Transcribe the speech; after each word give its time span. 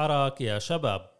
حراك 0.00 0.40
يا 0.40 0.58
شباب. 0.58 1.10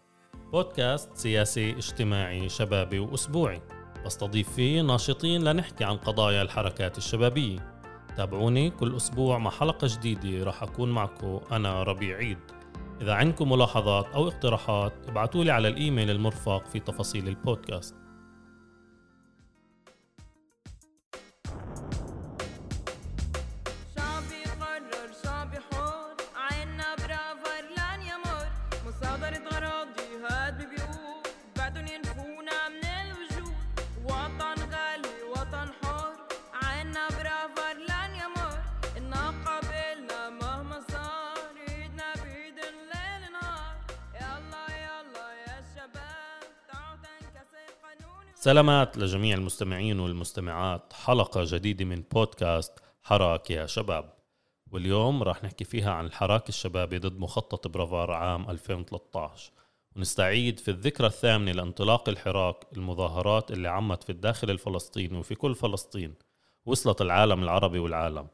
بودكاست 0.52 1.16
سياسي 1.16 1.70
اجتماعي 1.70 2.48
شبابي 2.48 2.98
وأسبوعي. 2.98 3.62
بستضيف 4.06 4.52
فيه 4.52 4.80
ناشطين 4.80 5.44
لنحكي 5.44 5.84
عن 5.84 5.96
قضايا 5.96 6.42
الحركات 6.42 6.98
الشبابية. 6.98 7.72
تابعوني 8.16 8.70
كل 8.70 8.96
أسبوع 8.96 9.38
مع 9.38 9.50
حلقة 9.50 9.88
جديدة 9.90 10.44
راح 10.44 10.62
أكون 10.62 10.90
معكم 10.90 11.40
أنا 11.52 11.82
ربيع 11.82 12.16
عيد. 12.16 12.38
إذا 13.00 13.14
عندكم 13.14 13.52
ملاحظات 13.52 14.06
أو 14.14 14.28
اقتراحات 14.28 14.92
ابعتوا 15.08 15.44
لي 15.44 15.50
على 15.50 15.68
الإيميل 15.68 16.10
المرفق 16.10 16.66
في 16.66 16.80
تفاصيل 16.80 17.28
البودكاست. 17.28 17.94
سلامات 48.42 48.98
لجميع 48.98 49.36
المستمعين 49.36 50.00
والمستمعات. 50.00 50.92
حلقة 50.92 51.40
جديدة 51.44 51.84
من 51.84 52.02
بودكاست 52.12 52.72
حراك 53.02 53.50
يا 53.50 53.66
شباب. 53.66 54.12
واليوم 54.72 55.22
راح 55.22 55.44
نحكي 55.44 55.64
فيها 55.64 55.90
عن 55.90 56.06
الحراك 56.06 56.48
الشبابي 56.48 56.98
ضد 56.98 57.18
مخطط 57.18 57.68
برافار 57.68 58.10
عام 58.10 58.50
2013 58.50 59.52
ونستعيد 59.96 60.58
في 60.58 60.70
الذكرى 60.70 61.06
الثامنة 61.06 61.52
لانطلاق 61.52 62.08
الحراك 62.08 62.56
المظاهرات 62.76 63.50
اللي 63.50 63.68
عمت 63.68 64.02
في 64.02 64.10
الداخل 64.10 64.50
الفلسطيني 64.50 65.18
وفي 65.18 65.34
كل 65.34 65.54
فلسطين 65.54 66.14
وصلت 66.66 67.00
العالم 67.00 67.42
العربي 67.42 67.78
والعالم. 67.78 68.26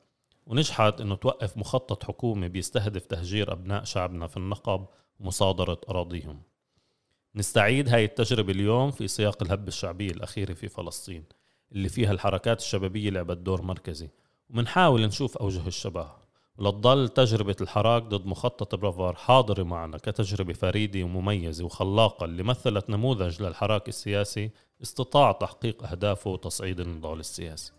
ونجحت 0.47 1.01
إنه 1.01 1.15
توقف 1.15 1.57
مخطط 1.57 2.05
حكومي 2.05 2.49
بيستهدف 2.49 3.07
تهجير 3.07 3.53
أبناء 3.53 3.85
شعبنا 3.85 4.27
في 4.27 4.37
النقب 4.37 4.87
ومصادرة 5.21 5.81
أراضيهم. 5.89 6.43
نستعيد 7.37 7.89
هاي 7.89 8.05
التجربة 8.05 8.53
اليوم 8.53 8.91
في 8.91 9.09
سياق 9.09 9.43
الهبة 9.43 9.69
الشعبية 9.69 10.11
الأخيرة 10.11 10.55
في 10.55 10.69
فلسطين 10.69 11.25
اللي 11.73 11.89
فيها 11.89 12.13
الحركات 12.13 12.61
الشبابية 12.61 13.11
لعبت 13.11 13.37
دور 13.37 13.63
مركزي. 13.63 14.09
ومنحاول 14.51 15.07
نشوف 15.07 15.37
أوجه 15.37 15.67
الشبه 15.67 16.11
ولتضل 16.59 17.09
تجربة 17.09 17.57
الحراك 17.61 18.03
ضد 18.03 18.27
مخطط 18.27 18.75
برافار 18.75 19.15
حاضرة 19.17 19.63
معنا 19.63 19.99
كتجربة 19.99 20.53
فريدة 20.53 21.03
ومميزة 21.03 21.65
وخلاقة 21.65 22.25
اللي 22.25 22.43
مثلت 22.43 22.91
نموذج 22.91 23.43
للحراك 23.43 23.89
السياسي 23.89 24.51
استطاع 24.83 25.33
تحقيق 25.33 25.85
أهدافه 25.85 26.31
وتصعيد 26.31 26.81
النضال 26.81 27.21
السياسي. 27.21 27.73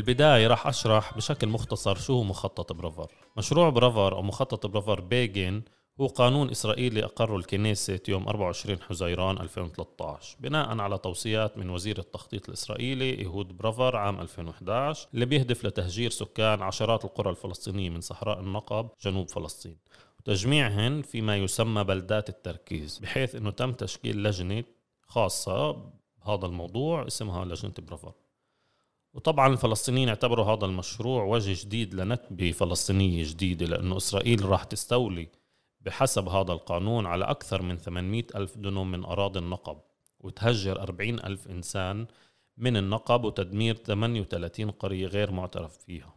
البداية 0.00 0.46
راح 0.46 0.66
أشرح 0.66 1.16
بشكل 1.16 1.48
مختصر 1.48 1.94
شو 1.94 2.12
هو 2.12 2.22
مخطط 2.22 2.72
برافر. 2.72 3.12
مشروع 3.36 3.68
برافر 3.68 4.16
أو 4.16 4.22
مخطط 4.22 4.66
برافر 4.66 5.00
بيجن 5.00 5.62
هو 6.00 6.06
قانون 6.06 6.50
إسرائيلي 6.50 7.04
أقره 7.04 7.36
الكنيسة 7.36 8.00
يوم 8.08 8.28
24 8.28 8.82
حزيران 8.82 9.38
2013 9.38 10.36
بناء 10.40 10.78
على 10.78 10.98
توصيات 10.98 11.58
من 11.58 11.70
وزير 11.70 11.98
التخطيط 11.98 12.48
الإسرائيلي 12.48 13.18
إيهود 13.18 13.56
برافر 13.56 13.96
عام 13.96 14.20
2011 14.20 15.08
اللي 15.14 15.26
بيهدف 15.26 15.64
لتهجير 15.64 16.10
سكان 16.10 16.62
عشرات 16.62 17.04
القرى 17.04 17.30
الفلسطينية 17.30 17.90
من 17.90 18.00
صحراء 18.00 18.40
النقب 18.40 18.88
جنوب 19.02 19.28
فلسطين. 19.28 19.76
وتجميعهن 20.20 21.02
فيما 21.02 21.36
يسمى 21.36 21.84
بلدات 21.84 22.28
التركيز 22.28 22.98
بحيث 22.98 23.34
أنه 23.34 23.50
تم 23.50 23.72
تشكيل 23.72 24.22
لجنة 24.22 24.64
خاصة 25.06 25.72
بهذا 25.72 26.46
الموضوع 26.46 27.06
اسمها 27.06 27.44
لجنة 27.44 27.72
برافر. 27.78 28.12
وطبعا 29.14 29.52
الفلسطينيين 29.52 30.08
اعتبروا 30.08 30.44
هذا 30.44 30.64
المشروع 30.64 31.24
وجه 31.24 31.64
جديد 31.64 31.94
لنكبة 31.94 32.52
فلسطينية 32.52 33.24
جديدة 33.24 33.66
لأنه 33.66 33.96
إسرائيل 33.96 34.44
راح 34.44 34.64
تستولي 34.64 35.28
بحسب 35.80 36.28
هذا 36.28 36.52
القانون 36.52 37.06
على 37.06 37.24
أكثر 37.24 37.62
من 37.62 37.76
800 37.76 38.24
ألف 38.34 38.58
دنم 38.58 38.90
من 38.90 39.04
أراضي 39.04 39.38
النقب 39.38 39.78
وتهجر 40.20 40.82
40 40.82 41.20
ألف 41.20 41.48
إنسان 41.48 42.06
من 42.56 42.76
النقب 42.76 43.24
وتدمير 43.24 43.74
38 43.74 44.70
قرية 44.70 45.06
غير 45.06 45.30
معترف 45.30 45.78
فيها. 45.78 46.14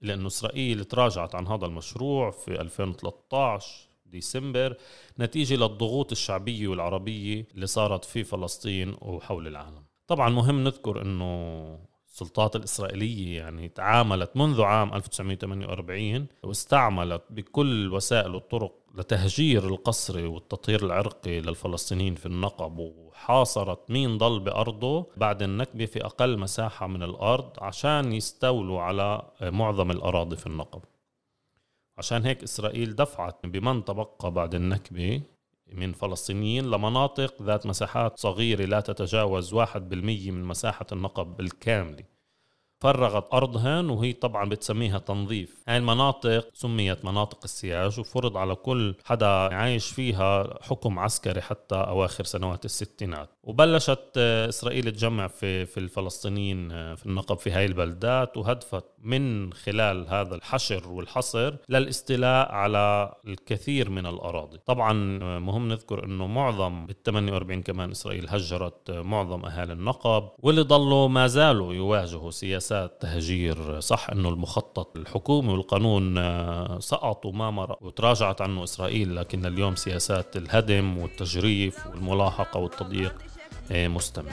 لأنه 0.00 0.26
إسرائيل 0.26 0.84
تراجعت 0.84 1.34
عن 1.34 1.46
هذا 1.46 1.66
المشروع 1.66 2.30
في 2.30 2.60
2013 2.60 3.88
ديسمبر 4.06 4.76
نتيجة 5.18 5.54
للضغوط 5.54 6.12
الشعبية 6.12 6.68
والعربية 6.68 7.46
اللي 7.54 7.66
صارت 7.66 8.04
في 8.04 8.24
فلسطين 8.24 8.96
وحول 9.00 9.46
العالم. 9.46 9.84
طبعا 10.06 10.28
مهم 10.28 10.64
نذكر 10.64 11.02
أنه 11.02 11.89
السلطات 12.10 12.56
الإسرائيلية 12.56 13.36
يعني 13.38 13.68
تعاملت 13.68 14.36
منذ 14.36 14.62
عام 14.62 14.94
1948 14.94 16.26
واستعملت 16.42 17.22
بكل 17.30 17.92
وسائل 17.92 18.34
والطرق 18.34 18.72
لتهجير 18.94 19.68
القسري 19.68 20.26
والتطهير 20.26 20.84
العرقي 20.86 21.40
للفلسطينيين 21.40 22.14
في 22.14 22.26
النقب 22.26 22.78
وحاصرت 22.78 23.90
مين 23.90 24.18
ضل 24.18 24.40
بأرضه 24.40 25.06
بعد 25.16 25.42
النكبة 25.42 25.86
في 25.86 26.04
أقل 26.04 26.38
مساحة 26.38 26.86
من 26.86 27.02
الأرض 27.02 27.50
عشان 27.58 28.12
يستولوا 28.12 28.80
على 28.80 29.22
معظم 29.42 29.90
الأراضي 29.90 30.36
في 30.36 30.46
النقب. 30.46 30.82
عشان 31.98 32.24
هيك 32.26 32.42
إسرائيل 32.42 32.94
دفعت 32.96 33.46
بمن 33.46 33.84
تبقى 33.84 34.30
بعد 34.30 34.54
النكبة 34.54 35.22
من 35.72 35.92
فلسطينيين 35.92 36.70
لمناطق 36.70 37.42
ذات 37.42 37.66
مساحات 37.66 38.18
صغيرة 38.18 38.64
لا 38.64 38.80
تتجاوز 38.80 39.54
واحد 39.54 39.88
بالمية 39.88 40.30
من 40.30 40.44
مساحة 40.44 40.86
النقب 40.92 41.40
الكاملة. 41.40 42.19
فرغت 42.80 43.34
أرضهن 43.34 43.90
وهي 43.90 44.12
طبعا 44.12 44.48
بتسميها 44.48 44.98
تنظيف. 44.98 45.62
هاي 45.68 45.76
المناطق 45.76 46.48
سميت 46.54 47.04
مناطق 47.04 47.38
السياج 47.44 48.00
وفرض 48.00 48.36
على 48.36 48.54
كل 48.54 48.94
حدا 49.04 49.26
عايش 49.26 49.86
فيها 49.86 50.58
حكم 50.62 50.98
عسكري 50.98 51.40
حتى 51.40 51.74
أواخر 51.74 52.24
سنوات 52.24 52.64
الستينات. 52.64 53.28
وبلشت 53.44 54.18
إسرائيل 54.48 54.92
تجمع 54.92 55.26
في, 55.26 55.66
في 55.66 55.80
الفلسطينيين 55.80 56.68
في 56.94 57.06
النقب 57.06 57.38
في 57.38 57.50
هاي 57.50 57.66
البلدات 57.66 58.36
وهدفت 58.36 58.84
من 58.98 59.52
خلال 59.52 60.06
هذا 60.08 60.34
الحشر 60.34 60.88
والحصر 60.88 61.54
للاستيلاء 61.68 62.52
على 62.52 63.14
الكثير 63.26 63.90
من 63.90 64.06
الأراضي. 64.06 64.58
طبعا 64.66 64.92
مهم 65.38 65.68
نذكر 65.68 66.04
أنه 66.04 66.26
معظم 66.26 66.86
بال 66.86 67.02
48 67.02 67.62
كمان 67.62 67.90
إسرائيل 67.90 68.26
هجرت 68.28 68.90
معظم 68.90 69.44
أهالي 69.44 69.72
النقب 69.72 70.28
واللي 70.38 70.62
ضلوا 70.62 71.08
ما 71.08 71.26
زالوا 71.26 71.74
يواجهوا 71.74 72.30
سياسة 72.30 72.69
سياسات 72.70 73.02
تهجير 73.02 73.80
صح 73.80 74.10
أنه 74.10 74.28
المخطط 74.28 74.96
الحكومي 74.96 75.52
والقانون 75.52 76.18
آه، 76.18 76.78
سقط 76.78 77.26
وما 77.26 77.50
مرق 77.50 77.82
وتراجعت 77.82 78.40
عنه 78.40 78.64
إسرائيل 78.64 79.16
لكن 79.16 79.46
اليوم 79.46 79.76
سياسات 79.76 80.36
الهدم 80.36 80.98
والتجريف 80.98 81.86
والملاحقة 81.86 82.60
والتضييق 82.60 83.14
آه، 83.72 83.88
مستمرة. 83.88 84.32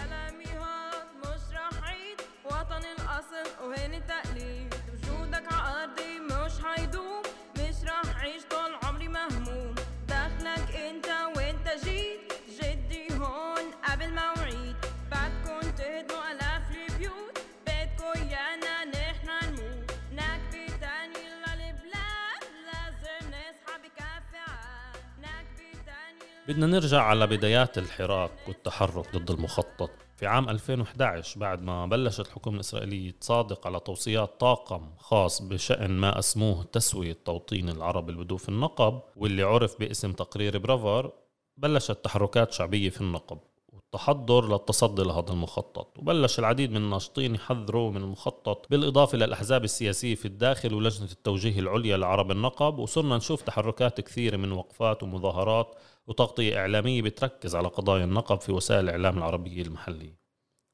بدنا 26.58 26.80
نرجع 26.80 27.02
على 27.02 27.28
بدايات 27.28 27.78
الحراك 27.78 28.32
والتحرك 28.48 29.16
ضد 29.16 29.32
المخطط. 29.32 29.90
في 30.16 30.28
عام 30.28 30.50
2011 30.50 31.40
بعد 31.40 31.62
ما 31.62 31.86
بلشت 31.86 32.20
الحكومة 32.20 32.56
الإسرائيلية 32.56 33.12
تصادق 33.12 33.68
على 33.68 33.80
توصيات 33.80 34.40
طاقم 34.40 34.90
خاص 34.98 35.42
بشأن 35.42 35.92
ما 35.92 36.20
أسموه 36.20 36.64
تسوية 36.64 37.18
توطين 37.26 37.70
العرب 37.70 38.10
البدو 38.10 38.38
في 38.38 38.50
النقب 38.50 39.02
واللي 39.16 39.44
عرف 39.44 39.80
باسم 39.80 40.12
تقرير 40.14 40.58
برافر 40.58 41.12
بلشت 41.58 42.06
تحركات 42.06 42.52
شعبية 42.52 42.90
في 42.90 43.02
النقب 43.02 43.40
التحضر 43.74 44.48
للتصدي 44.48 45.04
لهذا 45.04 45.32
المخطط. 45.32 46.00
وبلش 46.00 46.40
العديد 46.40 46.72
من 46.72 46.78
الناشطين 46.78 47.36
يحذروا 47.36 47.92
من 47.92 47.98
المخطط 47.98 48.66
بالإضافة 48.70 49.18
للأحزاب 49.18 49.64
السياسية 49.64 50.16
في 50.16 50.26
الداخل 50.26 50.74
ولجنة 50.74 51.12
التوجيه 51.12 51.60
العليا 51.60 51.98
لعرب 51.98 52.32
النقب. 52.32 52.80
وصرنا 52.80 53.18
نشوف 53.18 53.42
تحركات 53.42 54.02
كثيرة 54.02 54.38
من 54.38 54.52
وقفات 54.52 55.04
ومظاهرات 55.04 55.76
وتغطية 56.08 56.58
إعلامية 56.58 57.02
بتركز 57.02 57.56
على 57.56 57.68
قضايا 57.68 58.04
النقب 58.04 58.42
في 58.42 58.52
وسائل 58.52 58.84
الإعلام 58.84 59.18
العربية 59.18 59.62
المحلية. 59.62 60.18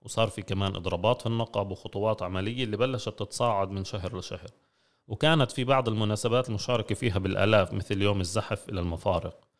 وصار 0.02 0.28
في 0.28 0.42
كمان 0.42 0.76
إضرابات 0.76 1.22
في 1.22 1.28
النقب 1.28 1.72
وخطوات 1.72 2.22
عملية 2.22 2.64
اللي 2.64 2.78
بلشت 2.78 3.10
تتصاعد 3.10 3.72
من 3.72 3.84
شهر 3.84 4.18
لشهر. 4.18 4.50
وكانت 5.08 5.52
في 5.52 5.64
بعض 5.64 5.90
المناسبات 5.90 6.50
المشاركة 6.50 6.96
فيها 6.96 7.20
بالآلاف 7.20 7.74
مثل 7.74 8.02
يوم 8.02 8.22
الزحف 8.22 8.70
إلى 8.70 8.80
المفارق. 8.80 9.53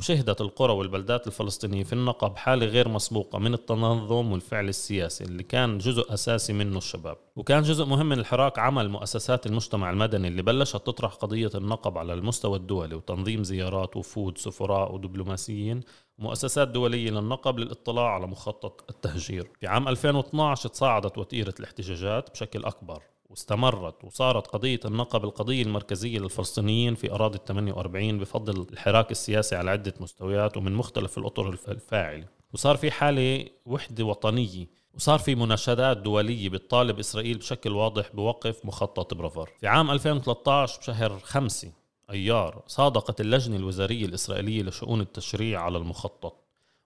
وشهدت 0.00 0.40
القرى 0.40 0.72
والبلدات 0.72 1.26
الفلسطينية 1.26 1.84
في 1.84 1.92
النقب 1.92 2.36
حالة 2.36 2.66
غير 2.66 2.88
مسبوقة 2.88 3.38
من 3.38 3.54
التنظم 3.54 4.32
والفعل 4.32 4.68
السياسي 4.68 5.24
اللي 5.24 5.42
كان 5.42 5.78
جزء 5.78 6.14
أساسي 6.14 6.52
منه 6.52 6.78
الشباب. 6.78 7.16
وكان 7.36 7.62
جزء 7.62 7.84
مهم 7.84 8.06
من 8.08 8.18
الحراك 8.18 8.58
عمل 8.58 8.88
مؤسسات 8.88 9.46
المجتمع 9.46 9.90
المدني 9.90 10.28
اللي 10.28 10.42
بلشت 10.42 10.76
تطرح 10.76 11.14
قضية 11.14 11.50
النقب 11.54 11.98
على 11.98 12.12
المستوى 12.12 12.58
الدولي 12.58 12.94
وتنظيم 12.94 13.44
زيارات 13.44 13.96
وفود 13.96 14.38
سفراء 14.38 14.94
ودبلوماسيين 14.94 15.80
مؤسسات 16.18 16.68
دولية 16.68 17.10
للنقب 17.10 17.58
للاطلاع 17.58 18.14
على 18.14 18.26
مخطط 18.26 18.84
التهجير. 18.90 19.50
في 19.60 19.66
عام 19.66 19.88
2012 19.88 20.68
تصاعدت 20.68 21.18
وتيرة 21.18 21.54
الاحتجاجات 21.60 22.30
بشكل 22.30 22.64
أكبر. 22.64 23.02
واستمرت 23.30 24.04
وصارت 24.04 24.46
قضية 24.46 24.80
النقب 24.84 25.24
القضية 25.24 25.62
المركزية 25.62 26.18
للفلسطينيين 26.18 26.94
في 26.94 27.12
أراضي 27.12 27.38
ال 27.38 27.44
48 27.44 28.18
بفضل 28.18 28.66
الحراك 28.72 29.10
السياسي 29.10 29.56
على 29.56 29.70
عدة 29.70 29.94
مستويات 30.00 30.56
ومن 30.56 30.74
مختلف 30.74 31.18
الأطر 31.18 31.48
الفاعلة. 31.68 32.26
وصار 32.52 32.76
في 32.76 32.90
حالة 32.90 33.46
وحدة 33.66 34.04
وطنية 34.04 34.66
وصار 34.94 35.18
في 35.18 35.34
مناشدات 35.34 35.96
دولية 35.96 36.48
بتطالب 36.48 36.98
إسرائيل 36.98 37.38
بشكل 37.38 37.72
واضح 37.72 38.10
بوقف 38.14 38.64
مخطط 38.64 39.14
برافر 39.14 39.50
في 39.60 39.66
عام 39.66 39.90
2013 39.90 40.78
بشهر 40.80 41.18
خمسة 41.18 41.72
أيار 42.10 42.62
صادقت 42.66 43.20
اللجنة 43.20 43.56
الوزارية 43.56 44.04
الإسرائيلية 44.06 44.62
لشؤون 44.62 45.00
التشريع 45.00 45.62
على 45.62 45.78
المخطط 45.78 46.36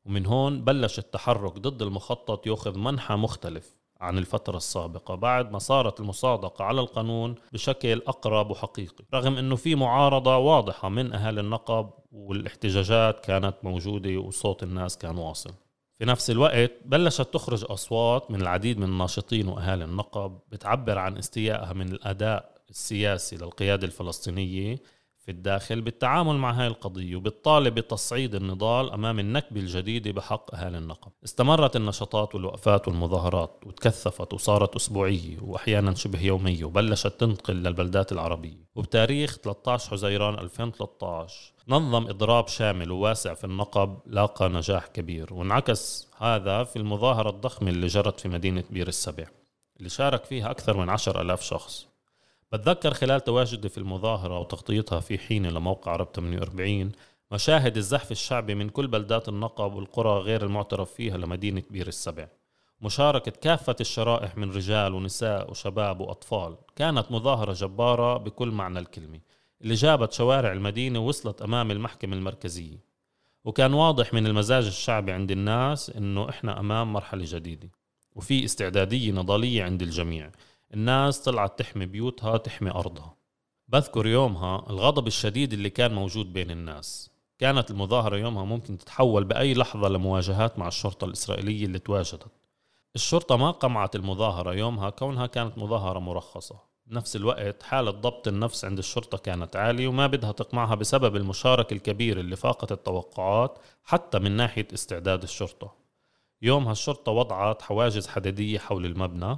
ومن 0.05 0.27
هون 0.27 0.65
بلش 0.65 0.99
التحرك 0.99 1.59
ضد 1.59 1.83
المخطط 1.83 2.47
يأخذ 2.47 2.79
منحى 2.79 3.15
مختلف. 3.15 3.77
عن 4.01 4.19
الفترة 4.19 4.57
السابقة 4.57 5.15
بعد 5.15 5.53
ما 5.53 5.59
صارت 5.59 6.01
المصادقة 6.01 6.65
على 6.65 6.81
القانون 6.81 7.35
بشكل 7.53 8.03
أقرب 8.07 8.51
وحقيقي 8.51 9.05
رغم 9.15 9.37
أنه 9.37 9.57
في 9.57 9.75
معارضة 9.75 10.37
واضحة 10.37 10.89
من 10.89 11.13
أهالي 11.13 11.41
النقب 11.41 11.91
والاحتجاجات 12.13 13.21
كانت 13.21 13.55
موجودة 13.63 14.19
وصوت 14.19 14.63
الناس 14.63 14.99
كان 14.99 15.19
واصل. 15.19 15.51
في 15.99 16.05
نفس 16.05 16.31
الوقت 16.31 16.73
بلشت 16.85 17.35
تخرج 17.35 17.65
أصوات 17.69 18.31
من 18.31 18.41
العديد 18.41 18.79
من 18.79 18.85
الناشطين 18.85 19.49
وأهالي 19.49 19.85
النقب 19.85 20.39
بتعبر 20.49 20.99
عن 20.99 21.19
استيائها 21.19 21.73
من 21.73 21.93
الأداء 21.93 22.55
السياسي 22.71 23.37
للقيادة 23.37 23.87
الفلسطينية 23.87 24.77
في 25.25 25.31
الداخل 25.31 25.81
بالتعامل 25.81 26.37
مع 26.37 26.53
هاي 26.53 26.67
القضية 26.67 27.17
وبالطالب 27.17 27.75
بتصعيد 27.75 28.35
النضال 28.35 28.93
أمام 28.93 29.19
النكبة 29.19 29.61
الجديدة 29.61 30.13
بحق 30.13 30.55
أهالي 30.55 30.79
النقب. 30.79 31.13
استمرت 31.25 31.77
النشاطات 31.77 32.35
والوقفات 32.35 32.89
والمظاهرات 32.89 33.61
وتكثفت 33.67 34.35
وصارت 34.35 34.77
أسبوعية 34.77 35.39
وأحيانا 35.41 35.95
شبه 35.95 36.23
يومية 36.23 36.65
وبلشت 36.65 37.21
تنتقل 37.21 37.55
للبلدات 37.55 38.13
العربية. 38.13 38.65
وبتاريخ 38.75 39.39
13 39.39 39.91
حزيران 39.91 40.39
2013 40.39 41.53
نظم 41.69 42.09
إضراب 42.09 42.49
شامل 42.49 42.91
وواسع 42.91 43.35
في 43.35 43.45
النقب 43.45 43.99
لاقى 44.07 44.49
نجاح 44.49 44.87
كبير 44.87 45.35
وانعكس 45.35 46.09
هذا 46.19 46.65
في 46.65 46.77
المظاهرة 46.77 47.31
الضخمة 47.31 47.71
اللي 47.71 47.87
جرت 47.87 48.21
في 48.21 48.29
مدينة 48.29 48.65
بير 48.71 48.89
السبع 48.89 49.25
اللي 49.79 49.89
شارك 49.89 50.25
فيها 50.25 50.51
أكثر 50.51 50.77
من 50.77 50.89
عشر 50.89 51.21
ألاف 51.21 51.43
شخص. 51.43 51.94
بتذكر 52.55 52.95
خلال 52.95 53.21
تواجدي 53.21 53.69
في 53.69 53.79
المظاهرة 53.79 54.39
وتغطيتها 54.39 55.01
في 55.01 55.19
حين 55.19 55.47
لموقع 55.47 55.93
عرب 55.93 56.09
48 56.15 56.93
مشاهد 57.31 57.77
الزحف 57.77 58.11
الشعبي 58.11 58.55
من 58.55 58.69
كل 58.69 58.87
بلدات 58.87 59.29
النقب 59.29 59.75
والقرى 59.75 60.19
غير 60.19 60.43
المعترف 60.43 60.93
فيها 60.93 61.17
لمدينة 61.17 61.63
بير 61.71 61.89
السبع. 61.89 62.29
مشاركة 62.81 63.31
كافة 63.31 63.77
الشرائح 63.81 64.37
من 64.37 64.51
رجال 64.51 64.95
ونساء 64.95 65.51
وشباب 65.51 66.01
وأطفال. 66.01 66.57
كانت 66.77 67.13
مظاهرة 67.13 67.53
جبارة 67.53 68.17
بكل 68.17 68.49
معنى 68.49 68.79
الكلمة. 68.79 69.21
اللي 69.63 69.75
جابت 69.75 70.13
شوارع 70.13 70.53
المدينة 70.53 70.99
ووصلت 70.99 71.43
أمام 71.43 71.71
المحكمة 71.71 72.17
المركزية. 72.17 72.79
وكان 73.45 73.75
واضح 73.75 74.15
من 74.15 74.27
المزاج 74.27 74.67
الشعبي 74.67 75.13
عند 75.13 75.31
الناس 75.31 75.91
إنه 75.91 76.29
إحنا 76.29 76.61
أمام 76.61 76.93
مرحلة 76.93 77.25
جديدة. 77.29 77.71
وفي 78.17 78.45
استعدادية 78.45 79.13
نضالية 79.13 79.65
عند 79.65 79.83
الجميع. 79.83 80.31
الناس 80.75 81.23
طلعت 81.23 81.59
تحمي 81.59 81.87
بيوتها 81.87 82.37
تحمي 82.37 82.71
أرضها. 82.71 83.17
بذكر 83.69 84.07
يومها 84.07 84.71
الغضب 84.71 85.07
الشديد 85.07 85.53
اللي 85.53 85.71
كان 85.71 85.95
موجود 85.95 86.33
بين 86.33 86.51
الناس. 86.51 87.11
كانت 87.39 87.71
المظاهرة 87.71 88.17
يومها 88.17 88.45
ممكن 88.45 88.79
تتحول 88.79 89.25
بأي 89.25 89.55
لحظة 89.55 89.89
لمواجهات 89.89 90.59
مع 90.59 90.69
الشرطة 90.69 91.05
الإسرائيلية 91.05 91.67
اللي 91.67 91.79
تواجدت. 91.79 92.27
الشرطة 92.95 93.37
ما 93.37 93.51
قمعت 93.51 93.97
المظاهرة 93.97 94.55
يومها 94.55 94.91
كونها 94.91 95.27
كانت 95.27 95.59
مظاهرة 95.59 95.99
مرخصة. 95.99 96.59
بنفس 96.87 97.17
الوقت 97.17 97.63
حالة 97.63 97.91
ضبط 97.91 98.29
النفس 98.29 98.65
عند 98.65 98.79
الشرطة 98.79 99.19
كانت 99.19 99.57
عالية 99.57 99.89
وما 99.89 100.07
بدها 100.07 100.33
تقمعها 100.33 100.75
بسبب 100.75 101.17
المشاركة 101.17 101.75
الكبيرة 101.75 102.21
اللي 102.21 102.37
فاقت 102.37 102.73
التوقعات 102.73 103.59
حتى 103.85 104.19
من 104.19 104.33
ناحية 104.33 104.69
استعداد 104.75 105.23
الشرطة. 105.23 105.75
يومها 106.43 106.73
الشرطة 106.73 107.13
وضعت 107.13 107.63
حواجز 107.63 108.07
حديدية 108.07 108.59
حول 108.59 108.87
المبنى. 108.87 109.37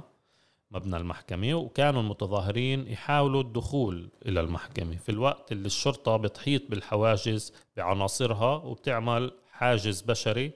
مبنى 0.71 0.97
المحكمة 0.97 1.53
وكانوا 1.53 2.01
المتظاهرين 2.01 2.87
يحاولوا 2.87 3.41
الدخول 3.41 4.09
إلى 4.25 4.39
المحكمة. 4.39 4.97
في 4.97 5.09
الوقت 5.09 5.51
اللي 5.51 5.65
الشرطة 5.65 6.17
بتحيط 6.17 6.61
بالحواجز 6.69 7.53
بعناصرها 7.77 8.55
وبتعمل 8.55 9.31
حاجز 9.51 10.01
بشري 10.01 10.51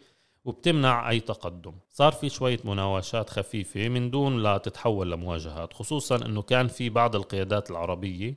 وبتمنع 0.45 1.09
أي 1.09 1.19
تقدم. 1.19 1.73
صار 1.89 2.11
في 2.11 2.29
شوية 2.29 2.59
مناوشات 2.63 3.29
خفيفة 3.29 3.89
من 3.89 4.11
دون 4.11 4.43
لا 4.43 4.57
تتحول 4.57 5.11
لمواجهات 5.11 5.73
خصوصا 5.73 6.15
أنه 6.25 6.41
كان 6.41 6.67
في 6.67 6.89
بعض 6.89 7.15
القيادات 7.15 7.71
العربية 7.71 8.35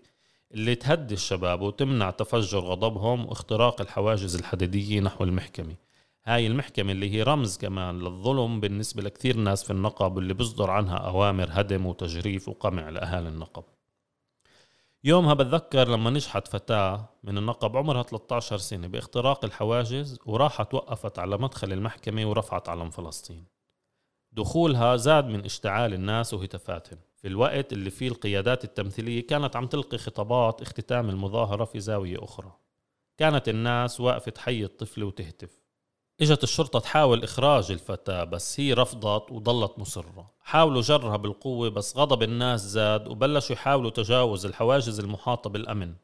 اللي 0.52 0.74
تهدي 0.74 1.14
الشباب 1.14 1.60
وتمنع 1.60 2.10
تفجر 2.10 2.58
غضبهم 2.58 3.26
واختراق 3.26 3.80
الحواجز 3.80 4.36
الحديدية 4.36 5.00
نحو 5.00 5.24
المحكمة. 5.24 5.83
هاي 6.26 6.46
المحكمة 6.46 6.92
اللي 6.92 7.10
هي 7.10 7.22
رمز 7.22 7.56
كمان 7.56 7.98
للظلم 7.98 8.60
بالنسبة 8.60 9.02
لكثير 9.02 9.36
ناس 9.36 9.64
في 9.64 9.70
النقب 9.70 10.16
واللي 10.16 10.34
بيصدر 10.34 10.70
عنها 10.70 10.96
أوامر 10.96 11.48
هدم 11.50 11.86
وتجريف 11.86 12.48
وقمع 12.48 12.88
لأهالي 12.88 13.28
النقب. 13.28 13.64
يومها 15.04 15.34
بتذكر 15.34 15.88
لما 15.88 16.10
نجحت 16.10 16.48
فتاة 16.48 17.08
من 17.24 17.38
النقب 17.38 17.76
عمرها 17.76 18.02
13 18.02 18.58
سنة 18.58 18.86
باختراق 18.86 19.44
الحواجز 19.44 20.18
وراحت 20.26 20.74
وقفت 20.74 21.18
على 21.18 21.38
مدخل 21.38 21.72
المحكمة 21.72 22.26
ورفعت 22.26 22.68
علم 22.68 22.90
فلسطين. 22.90 23.44
دخولها 24.32 24.96
زاد 24.96 25.26
من 25.26 25.44
اشتعال 25.44 25.94
الناس 25.94 26.34
وهتافاتهم. 26.34 26.98
في 27.16 27.28
الوقت 27.28 27.72
اللي 27.72 27.90
فيه 27.90 28.08
القيادات 28.08 28.64
التمثيلية 28.64 29.26
كانت 29.26 29.56
عم 29.56 29.66
تلقي 29.66 29.98
خطابات 29.98 30.62
اختتام 30.62 31.10
المظاهرة 31.10 31.64
في 31.64 31.80
زاوية 31.80 32.24
أخرى. 32.24 32.52
كانت 33.16 33.48
الناس 33.48 34.00
واقفة 34.00 34.30
تحيي 34.30 34.64
الطفل 34.64 35.04
وتهتف. 35.04 35.63
إجت 36.20 36.42
الشرطة 36.42 36.78
تحاول 36.78 37.22
إخراج 37.22 37.70
الفتاة 37.70 38.24
بس 38.24 38.60
هي 38.60 38.72
رفضت 38.72 39.32
وضلت 39.32 39.78
مصرة. 39.78 40.30
حاولوا 40.40 40.82
جرها 40.82 41.16
بالقوة 41.16 41.68
بس 41.68 41.96
غضب 41.96 42.22
الناس 42.22 42.60
زاد 42.60 43.08
وبلشوا 43.08 43.56
يحاولوا 43.56 43.90
تجاوز 43.90 44.46
الحواجز 44.46 45.00
المحاطة 45.00 45.50
بالأمن. 45.50 45.94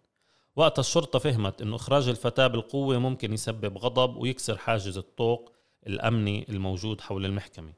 وقت 0.56 0.78
الشرطة 0.78 1.18
فهمت 1.18 1.62
أنه 1.62 1.76
إخراج 1.76 2.08
الفتاة 2.08 2.46
بالقوة 2.46 2.98
ممكن 2.98 3.32
يسبب 3.32 3.78
غضب 3.78 4.16
ويكسر 4.16 4.58
حاجز 4.58 4.98
الطوق 4.98 5.52
الأمني 5.86 6.46
الموجود 6.48 7.00
حول 7.00 7.26
المحكمة. 7.26 7.72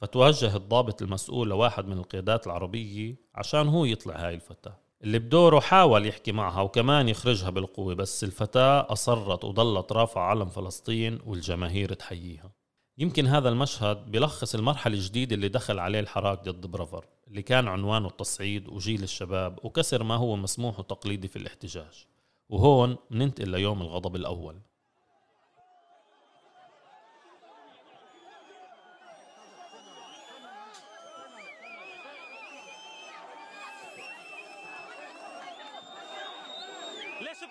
فتوجه 0.00 0.56
الضابط 0.56 1.02
المسؤول 1.02 1.48
لواحد 1.48 1.86
من 1.86 1.98
القيادات 1.98 2.46
العربية 2.46 3.16
عشان 3.34 3.68
هو 3.68 3.84
يطلع 3.84 4.26
هاي 4.26 4.34
الفتاة. 4.34 4.78
اللي 5.04 5.18
بدوره 5.18 5.60
حاول 5.60 6.06
يحكي 6.06 6.32
معها 6.32 6.60
وكمان 6.60 7.08
يخرجها 7.08 7.50
بالقوة 7.50 7.94
بس 7.94 8.24
الفتاة 8.24 8.92
أصرت 8.92 9.44
وظلت 9.44 9.92
رافعة 9.92 10.22
علم 10.22 10.48
فلسطين 10.48 11.18
والجماهير 11.26 11.92
تحييها. 11.92 12.52
يمكن 12.98 13.26
هذا 13.26 13.48
المشهد 13.48 14.10
بلخص 14.10 14.54
المرحلة 14.54 14.94
الجديدة 14.94 15.34
اللي 15.34 15.48
دخل 15.48 15.78
عليه 15.78 16.00
الحراك 16.00 16.48
ضد 16.48 16.66
برافر 16.66 17.04
اللي 17.28 17.42
كان 17.42 17.68
عنوانه 17.68 18.08
التصعيد 18.08 18.68
وجيل 18.68 19.02
الشباب 19.02 19.58
وكسر 19.64 20.02
ما 20.02 20.14
هو 20.14 20.36
مسموح 20.36 20.78
وتقليدي 20.78 21.28
في 21.28 21.36
الاحتجاج. 21.36 22.06
وهون 22.48 22.96
ننتقل 23.10 23.48
ليوم 23.48 23.82
الغضب 23.82 24.16
الأول. 24.16 24.56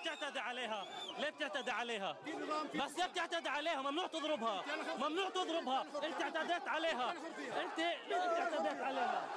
بتعتدي 0.02 0.40
عليها 0.40 0.86
ليه 1.20 1.30
بتعتدي 1.30 1.72
عليها. 1.72 2.18
بس 2.76 2.98
ليه 2.98 3.06
بتعتدي 3.06 3.50
عليها 3.50 3.82
ممنوع 3.82 4.08
تضربها 4.08 4.64
ممنوع 4.98 5.30
تضربها. 5.30 5.86
انت 6.04 6.22
اعتديت 6.22 6.68
عليها. 6.68 7.14
انت 7.64 7.80
اعتديت 8.12 8.82
عليها. 8.82 9.28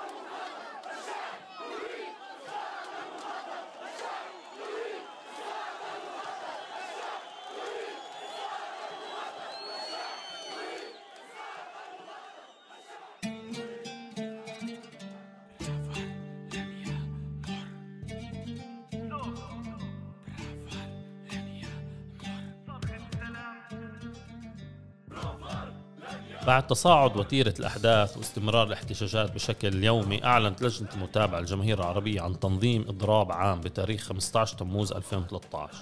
بعد 26.50 26.66
تصاعد 26.66 27.16
وتيرة 27.16 27.54
الأحداث 27.59 28.16
واستمرار 28.16 28.66
الاحتجاجات 28.66 29.33
بشكل 29.35 29.85
يومي 29.85 30.25
أعلنت 30.25 30.62
لجنة 30.62 30.88
المتابعة 30.95 31.38
الجماهير 31.38 31.78
العربية 31.78 32.21
عن 32.21 32.40
تنظيم 32.40 32.85
إضراب 32.88 33.33
عام 33.33 33.61
بتاريخ 33.61 34.02
15 34.02 34.59
تموز 34.59 34.92
2013 34.92 35.78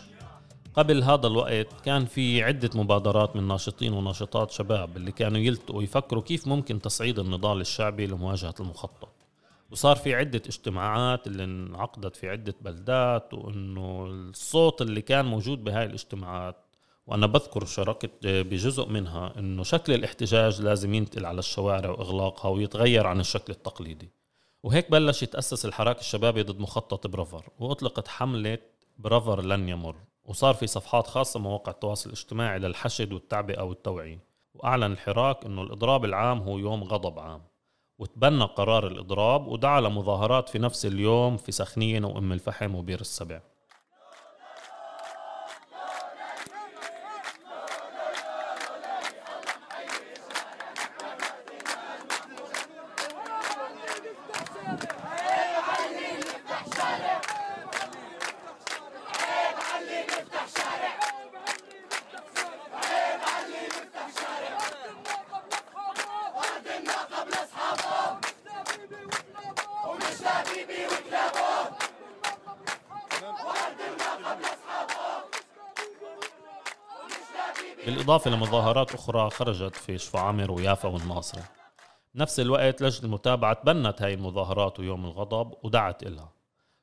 قبل 0.74 1.02
هذا 1.02 1.26
الوقت 1.26 1.66
كان 1.84 2.04
في 2.04 2.42
عدة 2.42 2.70
مبادرات 2.74 3.36
من 3.36 3.48
ناشطين 3.48 3.92
وناشطات 3.92 4.50
شباب 4.50 4.96
اللي 4.96 5.12
كانوا 5.12 5.38
يلتقوا 5.38 5.82
يفكروا 5.82 6.22
كيف 6.22 6.46
ممكن 6.46 6.80
تصعيد 6.80 7.18
النضال 7.18 7.60
الشعبي 7.60 8.06
لمواجهة 8.06 8.54
المخطط. 8.60 9.08
وصار 9.70 9.96
في 9.96 10.14
عدة 10.14 10.42
اجتماعات 10.46 11.26
اللي 11.26 11.44
انعقدت 11.44 12.16
في 12.16 12.30
عدة 12.30 12.54
بلدات 12.60 13.34
وإنه 13.34 14.06
الصوت 14.06 14.82
اللي 14.82 15.02
كان 15.02 15.24
موجود 15.24 15.64
بهاي 15.64 15.84
الاجتماعات 15.84 16.67
وأنا 17.08 17.26
بذكر 17.26 17.64
شاركت 17.64 18.10
بجزء 18.26 18.86
منها 18.86 19.38
إنه 19.38 19.62
شكل 19.62 19.94
الاحتجاج 19.94 20.62
لازم 20.62 20.94
ينتقل 20.94 21.26
على 21.26 21.38
الشوارع 21.38 21.90
وإغلاقها 21.90 22.48
ويتغير 22.48 23.06
عن 23.06 23.20
الشكل 23.20 23.52
التقليدي. 23.52 24.10
وهيك 24.62 24.90
بلش 24.90 25.22
يتأسس 25.22 25.64
الحراك 25.64 26.00
الشبابي 26.00 26.42
ضد 26.42 26.60
مخطط 26.60 27.06
برافر 27.06 27.48
وأطلقت 27.58 28.08
حملة 28.08 28.58
برافر 28.98 29.42
لن 29.42 29.68
يمر 29.68 29.96
وصار 30.24 30.54
في 30.54 30.66
صفحات 30.66 31.06
خاصة 31.06 31.40
مواقع 31.40 31.72
التواصل 31.72 32.10
الاجتماعي 32.10 32.58
للحشد 32.58 33.12
والتعبئة 33.12 33.62
والتوعية. 33.62 34.24
وأعلن 34.54 34.92
الحراك 34.92 35.44
أنه 35.46 35.62
الإضراب 35.62 36.04
العام 36.04 36.38
هو 36.38 36.58
يوم 36.58 36.84
غضب 36.84 37.18
عام. 37.18 37.42
وتبنى 37.98 38.44
قرار 38.44 38.86
الإضراب 38.86 39.46
ودعا 39.46 39.80
لمظاهرات 39.80 40.48
في 40.48 40.58
نفس 40.58 40.86
اليوم 40.86 41.36
في 41.36 41.52
سخنين 41.52 42.04
وأم 42.04 42.32
الفحم 42.32 42.74
وبير 42.74 43.00
السبع. 43.00 43.40
بالإضافة 78.08 78.30
لمظاهرات 78.30 78.94
أخرى 78.94 79.30
خرجت 79.30 79.76
في 79.76 79.98
شفا 79.98 80.18
عامر 80.18 80.50
ويافا 80.50 80.88
والناصرة 80.88 81.42
نفس 82.14 82.40
الوقت 82.40 82.82
لجنة 82.82 83.04
المتابعة 83.04 83.52
تبنت 83.54 84.02
هاي 84.02 84.14
المظاهرات 84.14 84.80
ويوم 84.80 85.04
الغضب 85.04 85.54
ودعت 85.62 86.02
إلها. 86.02 86.32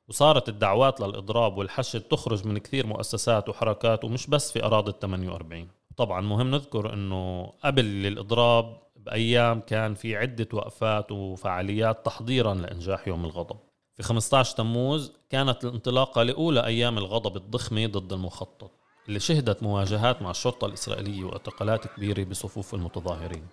وصارت 0.08 0.48
الدعوات 0.48 1.00
للإضراب 1.00 1.58
والحشد 1.58 2.00
تخرج 2.00 2.46
من 2.46 2.58
كثير 2.58 2.86
مؤسسات 2.86 3.48
وحركات 3.48 4.04
ومش 4.04 4.26
بس 4.26 4.52
في 4.52 4.64
أراضي 4.64 4.90
ال 4.90 4.98
48 4.98 5.68
طبعا 5.96 6.20
مهم 6.20 6.50
نذكر 6.50 6.92
أنه 6.92 7.52
قبل 7.64 7.84
الإضراب 8.06 8.76
بأيام 8.96 9.60
كان 9.60 9.94
في 9.94 10.16
عدة 10.16 10.48
وقفات 10.52 11.12
وفعاليات 11.12 12.06
تحضيرا 12.06 12.54
لإنجاح 12.54 13.08
يوم 13.08 13.24
الغضب. 13.24 13.56
في 13.94 14.02
15 14.02 14.56
تموز 14.56 15.12
كانت 15.30 15.64
الانطلاقة 15.64 16.22
لأولى 16.22 16.66
أيام 16.66 16.98
الغضب 16.98 17.36
الضخمة 17.36 17.86
ضد 17.86 18.12
المخطط. 18.12 18.85
اللي 19.08 19.20
شهدت 19.20 19.62
مواجهات 19.62 20.22
مع 20.22 20.30
الشرطة 20.30 20.66
الإسرائيلية 20.66 21.24
واعتقالات 21.24 21.86
كبيرة 21.86 22.24
بصفوف 22.24 22.74
المتظاهرين. 22.74 23.46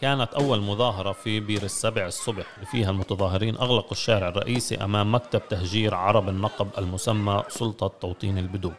كانت 0.00 0.34
أول 0.34 0.60
مظاهرة 0.60 1.12
في 1.12 1.40
بير 1.40 1.62
السبع 1.62 2.06
الصبح 2.06 2.54
اللي 2.54 2.66
فيها 2.66 2.90
المتظاهرين 2.90 3.56
أغلقوا 3.56 3.92
الشارع 3.92 4.28
الرئيسي 4.28 4.84
أمام 4.84 5.14
مكتب 5.14 5.48
تهجير 5.48 5.94
عرب 5.94 6.28
النقب 6.28 6.68
المسمى 6.78 7.42
سلطة 7.48 7.88
توطين 8.00 8.38
البدو. 8.38 8.72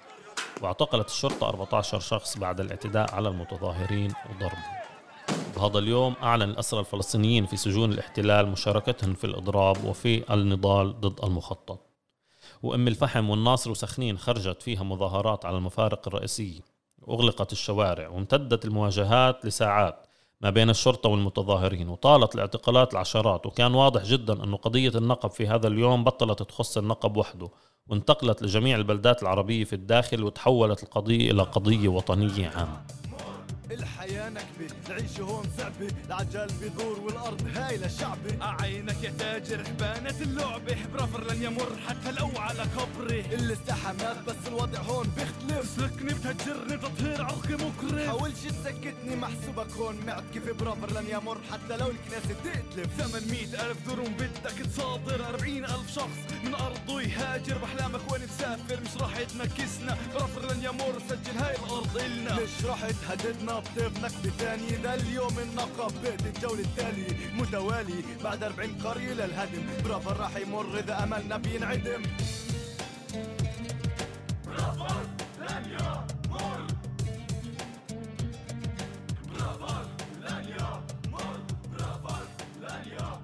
واعتقلت 0.61 1.07
الشرطة 1.07 1.49
14 1.49 1.99
شخص 1.99 2.37
بعد 2.37 2.59
الاعتداء 2.59 3.15
على 3.15 3.29
المتظاهرين 3.29 4.13
وضربهم. 4.29 4.83
بهذا 5.55 5.79
اليوم 5.79 6.13
أعلن 6.23 6.49
الأسرى 6.49 6.79
الفلسطينيين 6.79 7.45
في 7.45 7.57
سجون 7.57 7.91
الاحتلال 7.91 8.49
مشاركتهم 8.49 9.13
في 9.13 9.23
الإضراب 9.23 9.85
وفي 9.85 10.33
النضال 10.33 10.99
ضد 11.01 11.23
المخطط. 11.25 11.92
وأم 12.63 12.87
الفحم 12.87 13.29
والناصر 13.29 13.71
وسخنين 13.71 14.17
خرجت 14.17 14.61
فيها 14.61 14.83
مظاهرات 14.83 15.45
على 15.45 15.57
المفارق 15.57 16.07
الرئيسية 16.07 16.59
وأغلقت 17.01 17.51
الشوارع 17.51 18.07
وامتدت 18.07 18.65
المواجهات 18.65 19.45
لساعات 19.45 20.07
ما 20.41 20.49
بين 20.49 20.69
الشرطة 20.69 21.09
والمتظاهرين 21.09 21.89
وطالت 21.89 22.35
الاعتقالات 22.35 22.93
العشرات. 22.93 23.45
وكان 23.45 23.73
واضح 23.73 24.03
جدا 24.03 24.43
أن 24.43 24.55
قضية 24.55 24.91
النقب 24.95 25.31
في 25.31 25.47
هذا 25.47 25.67
اليوم 25.67 26.03
بطلت 26.03 26.43
تخص 26.43 26.77
النقب 26.77 27.17
وحده 27.17 27.49
وانتقلت 27.87 28.43
لجميع 28.43 28.77
البلدات 28.77 29.21
العربية 29.21 29.63
في 29.63 29.73
الداخل 29.73 30.23
وتحولت 30.23 30.83
القضية 30.83 31.31
إلى 31.31 31.43
قضية 31.43 31.87
وطنية 31.87 32.47
عامة. 32.47 32.81
الحياة 33.71 34.22
نكبة 34.29 34.75
العيش 34.89 35.19
هون 35.19 35.45
صعبة. 35.57 35.91
العجل 36.07 36.47
بيدور 36.59 36.99
والأرض 36.99 37.47
هاي 37.55 37.77
للشعبي 37.77 38.41
أعينك 38.41 39.03
يا 39.03 39.13
تاجر 39.19 39.63
حبانة 39.63 40.15
اللعبة. 40.21 40.77
برافر 40.93 41.33
لن 41.33 41.43
يمر 41.43 41.77
حتى 41.87 42.11
لو 42.11 42.31
على 42.37 42.61
قبري. 42.61 43.19
الاستحامات 43.19 44.17
بس 44.27 44.47
الوضع 44.47 44.79
هون 44.79 45.11
بيختلف. 45.17 45.75
سلكني 45.75 46.13
بتهجرني 46.13 46.77
تطهير 46.77 47.23
عرقي 47.23 47.53
مكرف. 47.53 48.07
حاولش 48.07 48.39
تسكتني 48.39 49.15
محسوبك 49.15 49.71
هون 49.71 49.95
معت 50.05 50.23
كيف 50.33 50.49
برافر 50.49 50.91
لن 50.91 51.07
يمر 51.09 51.37
حتى 51.51 51.77
لو 51.77 51.91
الكناسة 51.91 52.35
تقتلف. 52.43 52.87
800 52.97 53.43
ألف 53.43 53.87
درهم 53.87 54.13
بدك 54.13 54.67
تصادر. 54.73 55.25
40 55.29 55.65
ألف 55.65 55.95
شخص 55.95 56.19
من 56.45 56.55
أرضه 56.55 57.01
يهاجر. 57.01 57.57
بأحلامك 57.57 58.11
وين 58.11 58.21
مسافر 58.23 58.79
مش 58.81 59.01
راح 59.01 59.21
تنكسنا 59.21 59.97
برافر 60.13 60.53
لن 60.53 60.63
يمر 60.63 61.01
سجل 61.09 61.37
هاي 61.37 61.55
الأرض 61.55 61.97
إلنا. 61.97 62.35
مش 62.35 62.65
رحت 62.65 62.95
هددنا 63.09 63.59
بطيب 63.59 63.91
تاني 64.39 64.71
ده 64.83 64.93
اليوم 64.93 65.39
النقب. 65.39 65.93
بقت 66.03 66.25
الجولة 66.25 66.61
التالي 66.61 67.33
متوالي. 67.33 68.03
بعد 68.23 68.43
40 68.43 68.81
قرية 68.83 69.13
للهدم 69.13 69.63
برافر 69.85 70.17
راح 70.17 70.37
يمر 70.37 70.79
إذا 70.79 71.03
أملنا 71.03 71.37
بينعدم. 71.37 72.03
برافر 74.47 74.95
لن 75.39 75.71
يمر. 75.71 76.03
برافر 79.33 79.85
لن 80.21 80.45
يمر. 80.49 80.79
برافر 81.71 82.23
لن 82.61 82.83
يمر. 82.91 83.17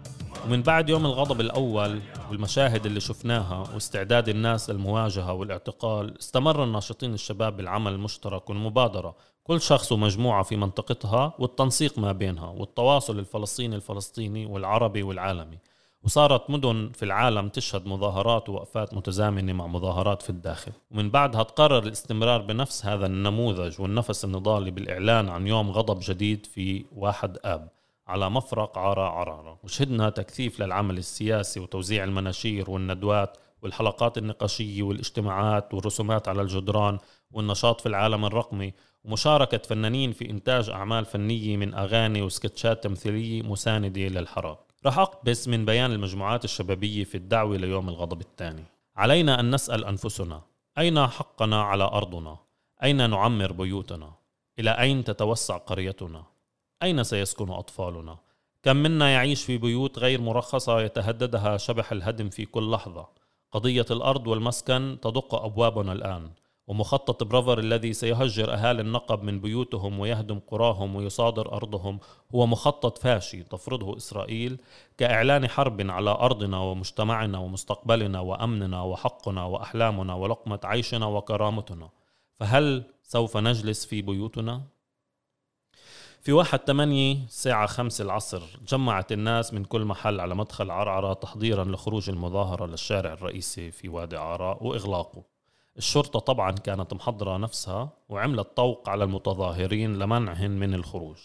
ومن 0.46 0.62
بعد 0.62 0.90
يوم 0.90 1.06
الغضب 1.06 1.42
الأول 1.42 2.02
والمشاهد 2.30 2.86
اللي 2.86 3.00
شفناها 3.00 3.70
واستعداد 3.74 4.30
الناس 4.30 4.70
للمواجهة 4.70 5.34
والاعتقال 5.34 6.20
استمر 6.20 6.64
الناشطين 6.64 7.14
الشباب 7.14 7.58
بالعمل 7.58 7.94
المشترك 7.94 8.50
والمبادرة. 8.50 9.16
كل 9.50 9.62
شخص 9.62 9.92
ومجموعة 9.92 10.44
في 10.44 10.56
منطقتها 10.56 11.34
والتنسيق 11.40 12.00
ما 12.00 12.12
بينها 12.12 12.50
والتواصل 12.50 13.20
الفلسطيني 13.20 13.76
الفلسطيني 13.76 14.46
والعربي 14.46 15.04
والعالمي. 15.04 15.58
وصارت 16.04 16.50
مدن 16.50 16.92
في 16.94 17.06
العالم 17.06 17.50
تشهد 17.50 17.86
مظاهرات 17.86 18.50
ووقفات 18.50 18.94
متزامنة 18.94 19.54
مع 19.54 19.68
مظاهرات 19.68 20.22
في 20.22 20.30
الداخل. 20.30 20.72
ومن 20.92 21.10
بعدها 21.10 21.44
تقرر 21.44 21.84
الاستمرار 21.84 22.42
بنفس 22.42 22.86
هذا 22.86 23.06
النموذج 23.06 23.82
والنفس 23.82 24.26
النضالي 24.26 24.72
بالإعلان 24.72 25.30
عن 25.30 25.48
يوم 25.48 25.72
غضب 25.72 26.00
جديد 26.02 26.46
في 26.46 26.86
واحد 26.96 27.38
آب 27.46 27.70
على 28.08 28.30
مفرق 28.30 28.78
عارة 28.78 29.10
عرارة. 29.10 29.60
وشهدنا 29.64 30.10
تكثيف 30.10 30.60
للعمل 30.60 30.98
السياسي 30.98 31.60
وتوزيع 31.60 32.04
المناشير 32.04 32.70
والندوات 32.70 33.38
والحلقات 33.62 34.18
النقاشية 34.18 34.84
والاجتماعات 34.84 35.74
والرسومات 35.74 36.28
على 36.28 36.42
الجدران 36.42 36.98
والنشاط 37.32 37.82
في 37.82 37.90
العالم 37.90 38.26
الرقمي. 38.26 38.74
ومشاركة 39.04 39.58
فنانين 39.58 40.12
في 40.12 40.30
إنتاج 40.30 40.70
أعمال 40.70 41.06
فنية 41.06 41.58
من 41.58 41.74
أغاني 41.74 42.22
وسكتشات 42.22 42.84
تمثيلية 42.84 43.42
مساندة 43.42 44.02
للحراك 44.02 44.60
رح 44.86 45.00
أقتبس 45.00 45.48
من 45.48 45.66
بيان 45.66 45.92
المجموعات 45.92 46.46
الشبابية 46.46 47.04
في 47.04 47.16
الدعوة 47.16 47.58
ليوم 47.58 47.90
الغضب 47.90 48.22
الثاني 48.22 48.64
علينا 48.96 49.40
أن 49.40 49.56
نسأل 49.56 49.86
أنفسنا 49.86 50.42
أين 50.78 51.08
حقنا 51.08 51.62
على 51.62 51.84
أرضنا؟ 51.84 52.38
أين 52.84 53.10
نعمر 53.10 53.52
بيوتنا؟ 53.52 54.12
إلى 54.60 54.72
أين 54.72 55.04
تتوسع 55.04 55.58
قريتنا؟ 55.58 56.24
أين 56.84 57.04
سيسكن 57.04 57.50
أطفالنا؟ 57.50 58.18
كم 58.64 58.76
منا 58.76 59.10
يعيش 59.10 59.44
في 59.44 59.58
بيوت 59.58 60.00
غير 60.00 60.22
مرخصة 60.22 60.82
يتهددها 60.82 61.58
شبح 61.58 61.92
الهدم 61.92 62.30
في 62.30 62.46
كل 62.46 62.72
لحظة؟ 62.72 63.08
قضية 63.52 63.86
الأرض 63.92 64.28
والمسكن 64.28 64.98
تدق 65.02 65.36
أبوابنا 65.36 65.92
الآن 65.94 66.30
ومخطط 66.70 67.24
برافر 67.24 67.60
الذي 67.60 67.94
سيهجر 67.94 68.54
أهالي 68.54 68.82
النقب 68.82 69.24
من 69.24 69.40
بيوتهم 69.40 70.00
ويهدم 70.00 70.40
قراهم 70.48 70.96
ويصادر 70.96 71.54
أرضهم 71.54 72.00
هو 72.36 72.48
مخطط 72.48 72.98
فاشي 72.98 73.44
تفرضه 73.44 73.98
إسرائيل 73.98 74.58
كإعلان 74.98 75.48
حرب 75.48 75.92
على 75.92 76.10
أرضنا 76.10 76.60
ومجتمعنا 76.60 77.38
ومستقبلنا 77.38 78.20
وأمننا 78.20 78.82
وحقنا 78.82 79.44
وأحلامنا 79.44 80.14
ولقمة 80.14 80.60
عيشنا 80.64 81.06
وكرامتنا 81.06 81.90
فهل 82.34 82.84
سوف 83.04 83.38
نجلس 83.38 83.86
في 83.86 84.02
بيوتنا؟ 84.02 84.62
في 86.22 86.32
واحد 86.32 86.60
تمانية 86.60 87.18
الساعة 87.26 87.66
خمس 87.66 88.02
العصر 88.02 88.42
جمعت 88.68 89.12
الناس 89.12 89.54
من 89.54 89.66
كل 89.66 89.86
محل 89.86 90.20
على 90.20 90.36
مدخل 90.36 90.72
عرعرة 90.72 91.14
تحضيرا 91.14 91.64
لخروج 91.64 92.10
المظاهرة 92.10 92.66
للشارع 92.66 93.14
الرئيسي 93.14 93.72
في 93.72 93.90
وادي 93.90 94.18
عراء 94.18 94.64
وإغلاقه 94.64 95.39
الشرطة 95.78 96.20
طبعا 96.20 96.52
كانت 96.52 96.94
محضرة 96.94 97.38
نفسها 97.38 97.90
وعملت 98.10 98.48
طوق 98.58 98.90
على 98.90 99.04
المتظاهرين 99.04 100.00
لمنعهم 100.00 100.52
من 100.52 100.74
الخروج. 100.74 101.18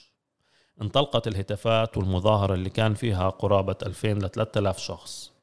انطلقت 0.83 1.27
الهتافات 1.29 1.97
والمظاهرة 1.97 2.55
اللي 2.55 2.71
كان 2.71 2.95
فيها 2.95 3.29
قرابة 3.29 3.77
2000 3.83 4.09
ل 4.09 4.31
3000 4.31 4.79
شخص. 4.79 5.35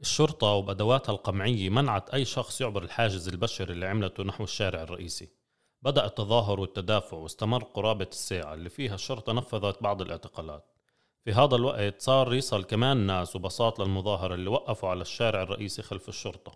الشرطة 0.00 0.46
وبأدواتها 0.46 1.12
القمعية 1.12 1.70
منعت 1.70 2.10
أي 2.10 2.24
شخص 2.24 2.60
يعبر 2.60 2.82
الحاجز 2.82 3.28
البشري 3.28 3.72
اللي 3.72 3.86
عملته 3.86 4.22
نحو 4.22 4.44
الشارع 4.44 4.82
الرئيسي. 4.82 5.39
بدأ 5.82 6.04
التظاهر 6.04 6.60
والتدافع 6.60 7.16
واستمر 7.16 7.64
قرابة 7.64 8.08
الساعة 8.10 8.54
اللي 8.54 8.68
فيها 8.68 8.94
الشرطة 8.94 9.32
نفذت 9.32 9.82
بعض 9.82 10.02
الاعتقالات. 10.02 10.64
في 11.24 11.32
هذا 11.32 11.56
الوقت 11.56 12.02
صار 12.02 12.34
يصل 12.34 12.64
كمان 12.64 12.96
ناس 12.96 13.36
وبساط 13.36 13.80
للمظاهرة 13.80 14.34
اللي 14.34 14.50
وقفوا 14.50 14.88
على 14.88 15.02
الشارع 15.02 15.42
الرئيسي 15.42 15.82
خلف 15.82 16.08
الشرطة. 16.08 16.52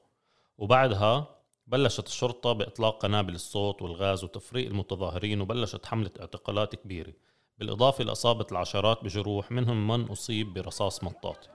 وبعدها 0.59 1.27
بلشت 1.67 2.07
الشرطة 2.07 2.53
بإطلاق 2.53 3.03
قنابل 3.03 3.35
الصوت 3.35 3.83
والغاز 3.83 4.25
وتفريق 4.25 4.67
المتظاهرين 4.67 5.41
وبلشت 5.41 5.87
حملة 5.87 6.11
اعتقالات 6.21 6.75
كبيرة. 6.75 7.13
بالإضافة 7.59 8.05
لأصابة 8.05 8.47
العشرات 8.53 9.05
بجروح 9.05 9.51
منهم 9.51 9.87
من 9.87 10.05
أصيب 10.09 10.55
برصاص 10.55 11.05
مطاطي. 11.05 11.54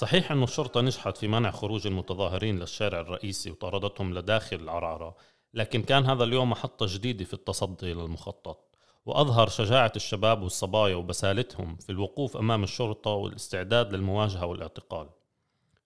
صحيح 0.00 0.32
أن 0.32 0.42
الشرطة 0.42 0.80
نجحت 0.80 1.16
في 1.16 1.28
منع 1.28 1.50
خروج 1.50 1.86
المتظاهرين 1.86 2.58
للشارع 2.58 3.00
الرئيسي 3.00 3.50
وطردتهم 3.50 4.14
لداخل 4.14 4.56
العرعرة 4.56 5.16
لكن 5.54 5.82
كان 5.82 6.06
هذا 6.06 6.24
اليوم 6.24 6.50
محطة 6.50 6.86
جديدة 6.88 7.24
في 7.24 7.34
التصدي 7.34 7.94
للمخطط. 7.94 8.76
وأظهر 9.06 9.48
شجاعة 9.48 9.92
الشباب 9.96 10.42
والصبايا 10.42 10.94
وبسالتهم 10.96 11.76
في 11.76 11.92
الوقوف 11.92 12.36
أمام 12.36 12.64
الشرطة 12.64 13.10
والاستعداد 13.10 13.94
للمواجهة 13.94 14.46
والاعتقال. 14.46 15.08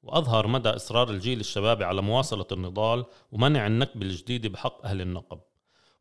وأظهر 0.02 0.46
مدى 0.46 0.68
إصرار 0.68 1.10
الجيل 1.10 1.40
الشبابي 1.40 1.84
على 1.84 2.02
مواصلة 2.02 2.46
النضال 2.52 3.04
ومنع 3.32 3.66
النكبة 3.66 4.02
الجديدة 4.06 4.48
بحق 4.48 4.86
أهل 4.86 5.00
النقب. 5.00 5.40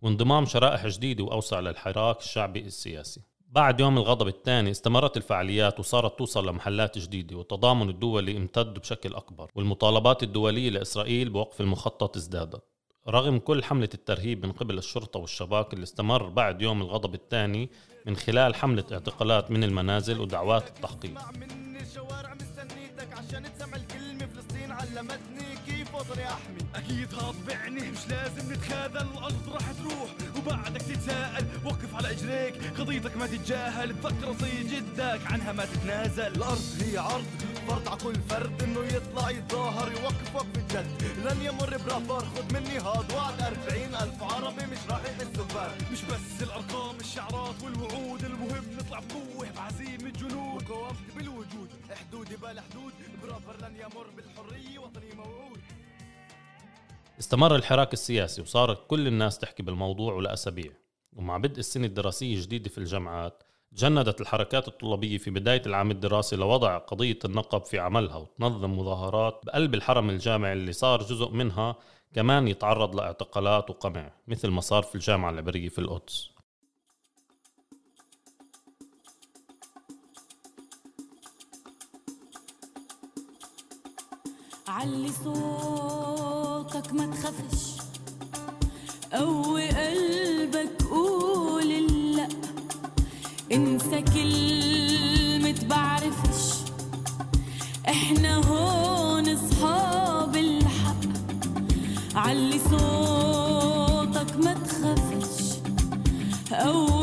وانضمام 0.02 0.46
شرائح 0.46 0.88
جديدة 0.88 1.24
وأوسع 1.24 1.60
للحراك 1.60 2.20
الشعبي 2.20 2.60
السياسي. 2.60 3.22
بعد 3.54 3.80
يوم 3.80 3.98
الغضب 3.98 4.28
الثاني 4.28 4.72
استمرت 4.72 5.18
الفعاليات 5.18 5.80
وصارت 5.80 6.18
توصل 6.18 6.48
لمحلات 6.48 6.98
جديدة 6.98 7.38
والتضامن 7.38 7.90
الدولي 7.90 8.38
امتد 8.38 8.74
بشكل 8.80 9.16
أكبر 9.16 9.50
والمطالبات 9.56 10.24
الدولية 10.24 10.70
لإسرائيل 10.70 11.30
بوقف 11.30 11.62
المخطط 11.62 12.18
ازدادت. 12.18 12.64
رغم 13.08 13.40
كل 13.40 13.64
حملة 13.64 13.90
الترهيب 13.94 14.46
من 14.46 14.52
قبل 14.52 14.78
الشرطة 14.78 15.20
والشباك 15.20 15.74
اللي 15.74 15.84
استمر 15.84 16.30
بعد 16.30 16.62
يوم 16.62 16.82
الغضب 16.82 17.14
الثاني 17.14 17.70
من 18.06 18.16
خلال 18.16 18.56
حملة 18.56 18.84
اعتقالات 18.92 19.52
من 19.52 19.64
المنازل 19.64 20.20
ودعوات 20.22 20.68
التحقيق. 20.68 21.20
علمتني 24.98 25.58
كيف 25.68 25.96
وطني 25.96 26.28
أحمي؟ 26.28 26.58
أكيد 26.76 27.14
هطبعني 27.14 27.92
مش 27.92 28.08
لازم 28.10 28.54
نتخاذل 28.54 28.98
الأرض 28.98 29.50
راح 29.54 29.72
تروح. 29.72 30.10
وبعدك 30.38 30.82
تتساءل 30.82 31.46
وقف 31.66 31.96
على 31.96 32.12
إجريك 32.12 32.80
قضيتك 32.80 33.18
ما 33.18 33.28
تتجاهل 33.28 33.96
تفكر 34.02 34.30
وصي 34.30 34.64
جدك 34.64 35.20
عنها 35.32 35.52
ما 35.52 35.66
تتنازل. 35.66 36.28
الأرض 36.36 36.62
هي 36.82 36.98
عرض 36.98 37.26
فرض 37.68 37.88
على 37.88 37.98
كل 38.04 38.16
فرد 38.30 38.64
إنه 38.64 38.80
يطلع 38.80 39.30
يتظاهر 39.30 39.92
يوقف 39.92 40.36
وقف 40.36 40.58
الجد. 40.58 41.04
لن 41.26 41.42
يمر 41.42 41.78
برافار 41.78 42.26
خد 42.26 42.54
مني 42.54 42.78
هاد. 42.78 43.12
وعد 43.14 43.42
أربعين 43.42 43.96
ألف 43.96 44.24
عربي 44.24 44.66
مش 44.72 44.78
راح 44.90 45.02
يحسوا 45.06 45.46
بفرق. 45.46 45.92
مش 45.92 46.04
بس 46.04 46.42
الأرقام 46.42 46.96
الشعارات 47.00 47.64
والوعود. 47.64 48.24
المهم 48.24 48.64
نطلع 48.78 49.00
بقوة 49.00 49.52
بعزيمة 49.56 50.10
جنود 50.10 50.70
وقوافت 50.70 51.16
بالوجود. 51.16 51.70
حدودي 51.96 52.36
بلا 52.36 52.62
حدود. 52.62 52.94
برافر 53.24 53.56
لن 53.62 53.76
يمر 53.76 54.08
بالحرية 54.16 54.80
وطني 54.80 55.14
موعود. 55.16 55.60
استمر 57.20 57.56
الحراك 57.56 57.94
السياسي 57.94 58.42
وصارت 58.42 58.88
كل 58.88 59.08
الناس 59.08 59.38
تحكي 59.38 59.64
بالموضوع 59.64 60.20
لأسابيع 60.20 60.72
ومع 61.14 61.38
بدء 61.38 61.60
السنة 61.60 61.86
الدراسية 61.86 62.36
الجديدة 62.36 62.70
في 62.70 62.78
الجامعات 62.78 63.44
جندت 63.76 64.22
الحركات 64.22 64.68
الطلابية 64.68 65.18
في 65.18 65.32
بداية 65.32 65.62
العام 65.66 65.92
الدراسي 65.92 66.36
لوضع 66.36 66.78
قضية 66.78 67.20
النقب 67.26 67.66
في 67.66 67.80
عملها 67.80 68.16
وتنظم 68.16 68.80
مظاهرات 68.80 69.42
بقلب 69.46 69.74
الحرم 69.74 70.10
الجامعي 70.10 70.54
اللي 70.54 70.74
صار 70.74 71.04
جزء 71.04 71.30
منها 71.32 71.76
كمان 72.16 72.48
يتعرض 72.48 72.96
لاعتقالات 72.96 73.70
وقمع 73.70 74.12
مثل 74.28 74.48
ما 74.48 74.62
صار 74.62 74.84
في 74.84 74.96
الجامعة 74.96 75.30
العبرية 75.30 75.70
في 75.70 75.80
القدس. 75.80 76.30
علي 84.68 85.12
صوتك 85.24 86.94
ما 86.94 87.16
تخافش 87.16 87.78
قوي 89.14 89.68
قلبك 89.68 90.84
قول 90.84 91.33
انسى 93.52 94.02
كلمة 94.02 95.56
بعرفش. 95.70 96.54
إحنا 97.90 98.36
هون 98.36 99.30
اصحاب 99.30 100.36
الحق. 100.36 101.04
علي 102.16 102.60
صوتك 102.60 104.38
ما 104.44 104.54
تخافش. 104.54 105.54
قوي 106.52 107.03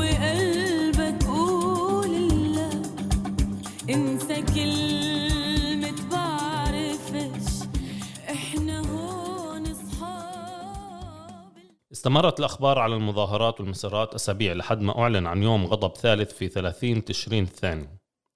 استمرت 12.01 12.39
الأخبار 12.39 12.79
على 12.79 12.95
المظاهرات 12.95 13.61
والمسيرات 13.61 14.15
أسابيع 14.15 14.53
لحد 14.53 14.81
ما 14.81 14.99
أعلن 14.99 15.27
عن 15.27 15.43
يوم 15.43 15.67
غضب 15.67 15.97
ثالث 15.97 16.33
في 16.33 16.49
30 16.49 17.05
تشرين 17.05 17.45
الثاني 17.45 17.89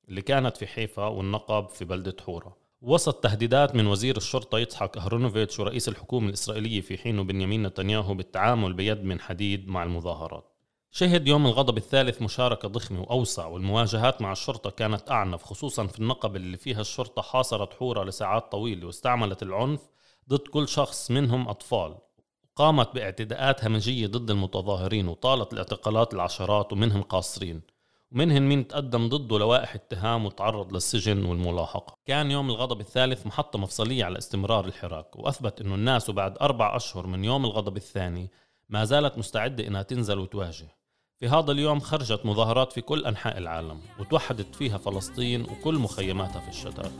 اللي 0.08 0.22
كانت 0.22 0.56
في 0.56 0.66
حيفا 0.66 1.06
والنقب 1.06 1.68
في 1.68 1.84
بلدة 1.84 2.16
حورة. 2.26 2.56
وسط 2.82 3.14
تهديدات 3.14 3.74
من 3.74 3.86
وزير 3.86 4.16
الشرطة 4.16 4.58
يضحك 4.58 4.96
أهرونوفيتش 4.96 5.60
ورئيس 5.60 5.88
الحكومة 5.88 6.28
الإسرائيلية 6.28 6.80
في 6.80 6.98
حينه 6.98 7.24
بنيامين 7.24 7.62
نتنياهو 7.62 8.14
بالتعامل 8.14 8.72
بيد 8.72 9.04
من 9.04 9.20
حديد 9.20 9.68
مع 9.68 9.82
المظاهرات. 9.82 10.52
شهد 10.90 11.28
يوم 11.28 11.46
الغضب 11.46 11.76
الثالث 11.76 12.22
مشاركة 12.22 12.68
ضخمة 12.68 13.00
وأوسع 13.00 13.46
والمواجهات 13.46 14.22
مع 14.22 14.32
الشرطة 14.32 14.70
كانت 14.70 15.10
أعنف 15.10 15.44
خصوصا 15.44 15.86
في 15.86 15.98
النقب 15.98 16.36
اللي 16.36 16.56
فيها 16.56 16.80
الشرطة 16.80 17.22
حاصرت 17.22 17.74
حورة 17.74 18.04
لساعات 18.04 18.52
طويلة 18.52 18.86
واستعملت 18.86 19.42
العنف 19.42 19.80
ضد 20.28 20.48
كل 20.48 20.68
شخص 20.68 21.10
منهم 21.10 21.48
أطفال. 21.48 21.94
قامت 22.56 22.94
باعتداءات 22.94 23.64
همجية 23.64 24.06
ضد 24.06 24.30
المتظاهرين 24.30 25.08
وطالت 25.08 25.52
الاعتقالات 25.52 26.14
العشرات 26.14 26.72
ومنهم 26.72 27.02
قاصرين. 27.02 27.62
ومنهم 28.12 28.42
مين 28.42 28.68
تقدم 28.68 29.08
ضده 29.08 29.38
لوائح 29.38 29.74
اتهام 29.74 30.26
وتعرض 30.26 30.72
للسجن 30.72 31.24
والملاحقة. 31.24 31.96
كان 32.06 32.30
يوم 32.30 32.50
الغضب 32.50 32.80
الثالث 32.80 33.26
محطة 33.26 33.58
مفصلية 33.58 34.04
على 34.04 34.18
استمرار 34.18 34.64
الحراك 34.64 35.16
وأثبت 35.16 35.60
أنه 35.60 35.74
الناس 35.74 36.10
وبعد 36.10 36.38
أربع 36.40 36.76
أشهر 36.76 37.06
من 37.06 37.24
يوم 37.24 37.44
الغضب 37.44 37.76
الثاني 37.76 38.30
ما 38.68 38.84
زالت 38.84 39.18
مستعدة 39.18 39.66
إنها 39.66 39.82
تنزل 39.82 40.18
وتواجه. 40.18 40.68
في 41.18 41.28
هذا 41.28 41.52
اليوم 41.52 41.80
خرجت 41.80 42.26
مظاهرات 42.26 42.72
في 42.72 42.80
كل 42.80 43.06
أنحاء 43.06 43.38
العالم 43.38 43.80
وتوحدت 44.00 44.54
فيها 44.54 44.78
فلسطين 44.78 45.42
وكل 45.42 45.74
مخيماتها 45.74 46.40
في 46.40 46.48
الشتات 46.48 46.92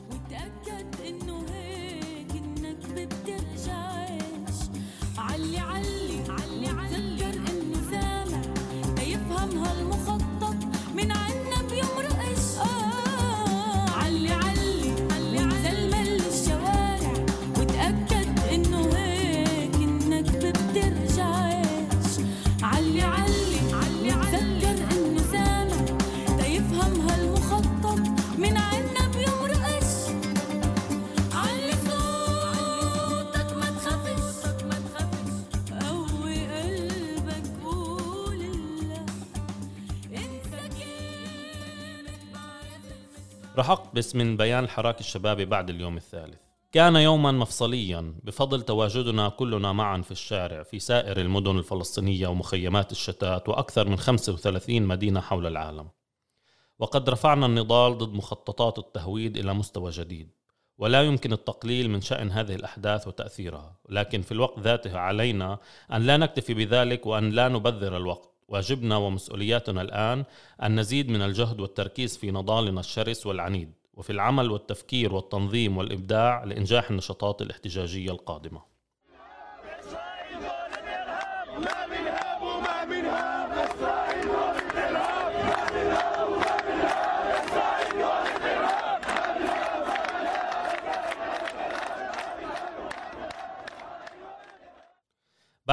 رح 43.58 43.70
أقبس 43.70 44.16
من 44.16 44.36
بيان 44.36 44.64
الحراك 44.64 45.00
الشبابي 45.00 45.44
بعد 45.44 45.70
اليوم 45.70 45.96
الثالث. 45.96 46.40
كان 46.72 46.96
يوما 46.96 47.32
مفصليا 47.32 48.14
بفضل 48.22 48.62
تواجدنا 48.62 49.28
كلنا 49.28 49.72
معا 49.72 50.02
في 50.02 50.10
الشارع 50.10 50.62
في 50.62 50.78
سائر 50.78 51.20
المدن 51.20 51.58
الفلسطينية 51.58 52.28
ومخيمات 52.28 52.92
الشتات 52.92 53.48
وأكثر 53.48 53.88
من 53.88 53.96
35 53.96 54.82
مدينة 54.82 55.20
حول 55.20 55.46
العالم. 55.46 55.88
وقد 56.78 57.10
رفعنا 57.10 57.46
النضال 57.46 57.98
ضد 57.98 58.14
مخططات 58.14 58.78
التهويد 58.78 59.36
إلى 59.36 59.54
مستوى 59.54 59.90
جديد. 59.90 60.30
ولا 60.78 61.02
يمكن 61.02 61.32
التقليل 61.32 61.90
من 61.90 62.00
شأن 62.00 62.30
هذه 62.30 62.54
الأحداث 62.54 63.08
وتأثيرها. 63.08 63.76
لكن 63.88 64.22
في 64.22 64.32
الوقت 64.32 64.58
ذاته 64.58 64.98
علينا 64.98 65.58
أن 65.92 66.02
لا 66.02 66.16
نكتفي 66.16 66.54
بذلك 66.54 67.06
وأن 67.06 67.30
لا 67.30 67.48
نبذر 67.48 67.96
الوقت. 67.96 68.33
واجبنا 68.48 68.96
ومسؤولياتنا 68.96 69.82
الآن 69.82 70.24
أن 70.62 70.80
نزيد 70.80 71.08
من 71.08 71.22
الجهد 71.22 71.60
والتركيز 71.60 72.16
في 72.16 72.30
نضالنا 72.30 72.80
الشرس 72.80 73.26
والعنيد 73.26 73.72
وفي 73.94 74.10
العمل 74.10 74.50
والتفكير 74.50 75.14
والتنظيم 75.14 75.76
والإبداع 75.76 76.44
لإنجاح 76.44 76.90
النشاطات 76.90 77.42
الاحتجاجية 77.42 78.10
القادمة. 78.10 78.73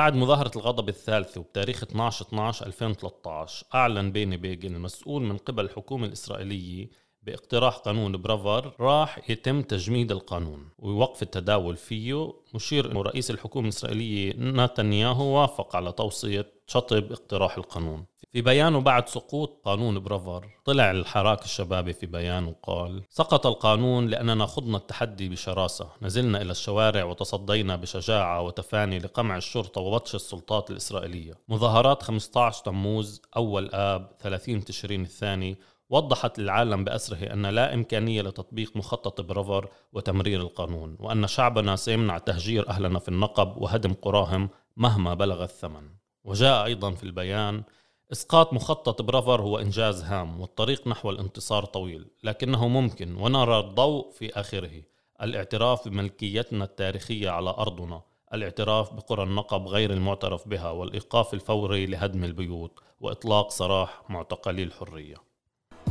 بعد 0.02 0.16
مظاهرة 0.16 0.52
الغضب 0.56 0.90
الثالثة 0.90 1.42
وبتاريخ 1.42 1.84
12/12/2013 1.84 3.66
أعلن 3.76 4.12
بيني 4.12 4.38
بيجن 4.38 4.76
المسؤول 4.76 5.24
من 5.24 5.38
قبل 5.38 5.66
الحكومة 5.66 6.06
الإسرائيلية 6.06 6.90
باقتراح 7.24 7.78
قانون 7.78 8.18
برافر 8.18 8.74
راح 8.80 9.30
يتم 9.30 9.62
تجميد 9.62 10.12
القانون 10.12 10.70
ووقف 10.80 11.22
التداول 11.22 11.78
فيه 11.78 12.34
مشير 12.54 12.92
إنه 12.92 13.02
رئيس 13.02 13.32
الحكومة 13.32 13.66
الإسرائيلية 13.66 14.34
نتنياهو 14.38 15.26
وافق 15.26 15.76
على 15.76 15.92
توصية 15.92 16.52
شطب 16.68 17.12
اقتراح 17.12 17.58
القانون. 17.58 18.06
في 18.32 18.42
بيانه 18.42 18.82
بعد 18.82 19.10
سقوط 19.10 19.62
قانون 19.66 20.00
برافر 20.00 20.50
طلع 20.66 20.92
الحراك 20.92 21.44
الشبابي 21.46 21.94
في 21.94 22.06
بيان 22.06 22.46
وقال 22.46 23.04
سقط 23.10 23.48
القانون 23.48 24.08
لأننا 24.08 24.46
خضنا 24.46 24.78
التحدي 24.78 25.30
بشراسة 25.30 25.90
نزلنا 26.02 26.42
إلى 26.42 26.52
الشوارع 26.52 27.04
وتصدينا 27.04 27.76
بشجاعة 27.76 28.42
وتفاني 28.42 29.00
لقمع 29.00 29.38
الشرطة 29.38 29.82
وبطش 29.82 30.16
السلطات 30.16 30.72
الإسرائيلية. 30.72 31.34
مظاهرات 31.50 32.04
15 32.04 32.64
تموز 32.64 33.22
أول 33.38 33.70
آب 33.74 34.12
30 34.20 34.64
تشرين 34.64 35.02
الثاني 35.02 35.58
وضحت 35.92 36.40
للعالم 36.40 36.84
بأسره 36.84 37.34
أن 37.34 37.46
لا 37.46 37.74
إمكانية 37.74 38.22
لتطبيق 38.22 38.78
مخطط 38.78 39.22
برافر 39.22 39.70
وتمرير 39.94 40.42
القانون 40.42 40.98
وأن 41.00 41.28
شعبنا 41.28 41.76
سيمنع 41.76 42.18
تهجير 42.18 42.70
أهلنا 42.70 43.00
في 43.00 43.10
النقب 43.10 43.58
وهدم 43.58 43.94
قراهم 43.94 44.50
مهما 44.78 45.14
بلغ 45.14 45.44
الثمن. 45.44 45.90
وجاء 46.24 46.66
أيضا 46.66 46.92
في 46.92 47.04
البيان 47.04 47.64
إسقاط 48.12 48.54
مخطط 48.54 49.02
برافر 49.02 49.42
هو 49.42 49.58
إنجاز 49.60 50.04
هام 50.04 50.42
والطريق 50.42 50.88
نحو 50.88 51.10
الانتصار 51.10 51.66
طويل 51.66 52.08
لكنه 52.24 52.68
ممكن 52.68 53.16
ونرى 53.16 53.60
الضوء 53.60 54.12
في 54.12 54.40
آخره. 54.40 54.84
الاعتراف 55.22 55.88
بملكيتنا 55.88 56.64
التاريخية 56.64 57.30
على 57.30 57.50
أرضنا 57.50 58.02
الاعتراف 58.34 58.94
بقرى 58.94 59.24
النقب 59.24 59.68
غير 59.68 59.94
المعترف 59.94 60.48
بها 60.48 60.72
والإيقاف 60.72 61.34
الفوري 61.34 61.86
لهدم 61.86 62.24
البيوت 62.24 62.80
وإطلاق 63.00 63.52
سراح 63.52 64.02
معتقلي 64.10 64.64
الحرية 64.64 65.31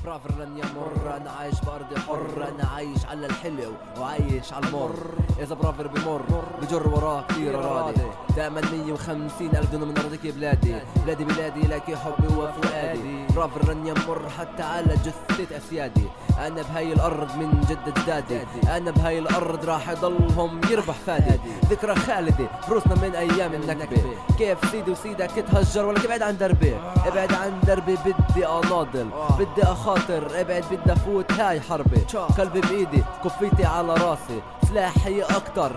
برافر 0.05 0.31
لن 0.39 0.59
يمر 0.59 1.17
أنا 1.17 1.31
عايش 1.31 1.61
بارضي 1.61 2.01
حر 2.09 2.49
أنا 2.49 2.69
عايش 2.75 3.07
على 3.07 3.27
الحلو 3.27 3.73
وعايش 4.01 4.53
على 4.53 4.67
المر. 4.67 4.95
إذا 5.41 5.55
برافر 5.55 5.87
بمر 5.87 6.23
بجر 6.63 6.89
وراه 6.89 7.25
كثير 7.29 7.55
راضي 7.55 8.03
دائما 8.37 8.61
150 8.61 9.49
ألف 9.49 9.73
دون 9.73 9.89
من 9.89 9.99
أرضك 9.99 10.27
بلادي. 10.27 10.75
بلادي. 11.05 11.25
بلادي 11.25 11.61
لك 11.61 11.95
حبي 11.95 12.27
وفؤادي. 12.27 13.27
برافر 13.37 13.73
لن 13.73 13.87
يمر 13.87 14.29
حتى 14.39 14.63
على 14.63 14.95
جثة 14.95 15.57
أسيادي. 15.57 16.05
أنا 16.39 16.63
بهاي 16.63 16.93
الأرض 16.93 17.37
من 17.37 17.61
جد 17.69 17.99
اجدادي 17.99 18.41
أنا 18.77 18.91
بهاي 18.91 19.19
الأرض 19.19 19.65
راح 19.65 19.89
يضلهم 19.91 20.61
يربح 20.71 20.95
فادي. 21.07 21.51
ذكرى 21.71 21.95
خالدة 21.95 22.47
بروسنا 22.69 22.95
من 22.95 23.15
أيام 23.15 23.55
النكبة. 23.55 24.03
كيف 24.39 24.71
سيدي 24.71 24.91
وسيدك 24.91 25.31
تهجر؟ 25.31 25.87
ولا 25.87 26.05
ابعد 26.05 26.23
عن 26.23 26.37
دربي؟ 26.37 26.77
إبعد 27.07 27.35
عن 27.35 27.61
دربي 27.67 27.97
بدي 27.97 28.47
أناضل. 28.47 29.11
بدي 29.39 29.63
اخاطر 29.91 30.41
ابعد 30.41 30.65
بدي 30.71 30.93
افوت 30.93 31.33
هاي 31.33 31.61
حربي 31.61 32.01
قلبي 32.39 32.61
بإيدي 32.61 33.05
كفيتي 33.25 33.65
على 33.65 33.95
راسي. 33.95 34.43
سلاحي 34.69 35.23
أكتر. 35.23 35.73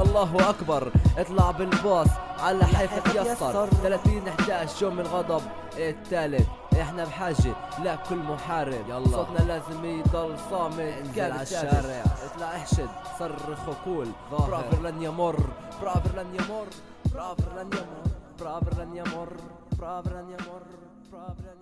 الله 0.00 0.50
أكبر. 0.50 0.92
اطلع 1.18 1.50
بالباص 1.50 2.08
على 2.38 2.64
حيفا 2.64 2.98
تيسر 2.98 3.66
30 3.66 4.28
11 4.28 4.82
يوم 4.82 5.00
الغضب 5.00 5.42
الثالث 5.76 6.46
إحنا 6.80 7.04
بحاجة 7.04 7.54
لا 7.82 7.96
كل 7.96 8.16
محارب. 8.16 8.88
يلا. 8.88 9.06
صوتنا 9.06 9.38
لازم 9.38 9.84
يضل 9.84 10.36
صامت. 10.50 10.80
انزل 10.80 11.32
على 11.32 11.42
الشارع. 11.42 12.04
اطلع 12.24 12.46
احشد. 12.56 12.88
صرخ 13.18 13.68
وقول 13.68 14.08
برافر 14.32 14.80
لن 14.82 15.02
يمر. 15.02 15.36
برافر 15.82 16.10
لن 16.16 16.34
يمر. 16.34 16.66
برافر 17.14 17.52
لن 17.56 17.66
يمر. 17.72 18.02
برافر 18.40 18.82
لن 18.82 18.96
يمر. 18.96 19.28
برافر 19.78 20.10
لن 20.10 20.30
يمر. 20.30 20.62
برافر 21.12 21.55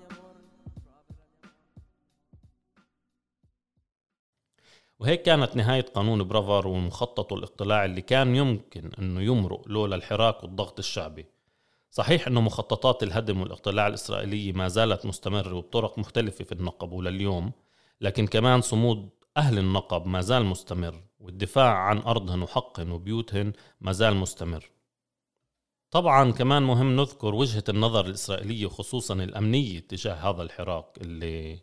وهيك 4.99 5.23
كانت 5.23 5.57
نهاية 5.57 5.87
قانون 5.95 6.25
برافر 6.25 6.69
ومخططه 6.69 7.35
الاقتلاعي 7.35 7.85
اللي 7.87 8.03
كان 8.03 8.37
يمكن 8.37 8.91
إنه 8.99 9.23
يمرق 9.23 9.69
لولا 9.69 9.97
الحراك 9.97 10.43
والضغط 10.43 10.79
الشعبي. 10.79 11.27
صحيح 11.91 12.27
إنه 12.27 12.41
مخططات 12.41 13.03
الهدم 13.03 13.41
والاقتلاع 13.41 13.87
الإسرائيلية 13.87 14.53
ما 14.53 14.69
زالت 14.69 15.07
مستمرة 15.07 15.55
وبطرق 15.55 15.99
مختلفة 15.99 16.45
في 16.45 16.53
النقب 16.53 16.93
ولليوم 16.93 17.53
لكن 18.01 18.27
كمان 18.27 18.61
صمود 18.61 19.11
أهل 19.37 19.59
النقب 19.59 20.07
ما 20.07 20.21
زال 20.21 20.45
مستمر 20.45 21.03
والدفاع 21.21 21.75
عن 21.75 21.99
أرضهن 21.99 22.43
وحقهن 22.43 22.91
وبيوتهن 22.91 23.53
ما 23.81 23.93
زال 23.93 24.17
مستمر. 24.17 24.71
طبعا 25.91 26.33
كمان 26.33 26.63
مهم 26.63 26.97
نذكر 26.97 27.35
وجهة 27.35 27.65
النظر 27.69 28.07
الإسرائيلية 28.07 28.67
خصوصا 28.67 29.15
الأمنية 29.15 29.79
تجاه 29.81 30.15
هذا 30.15 30.43
الحراك 30.43 30.99
اللي 31.01 31.59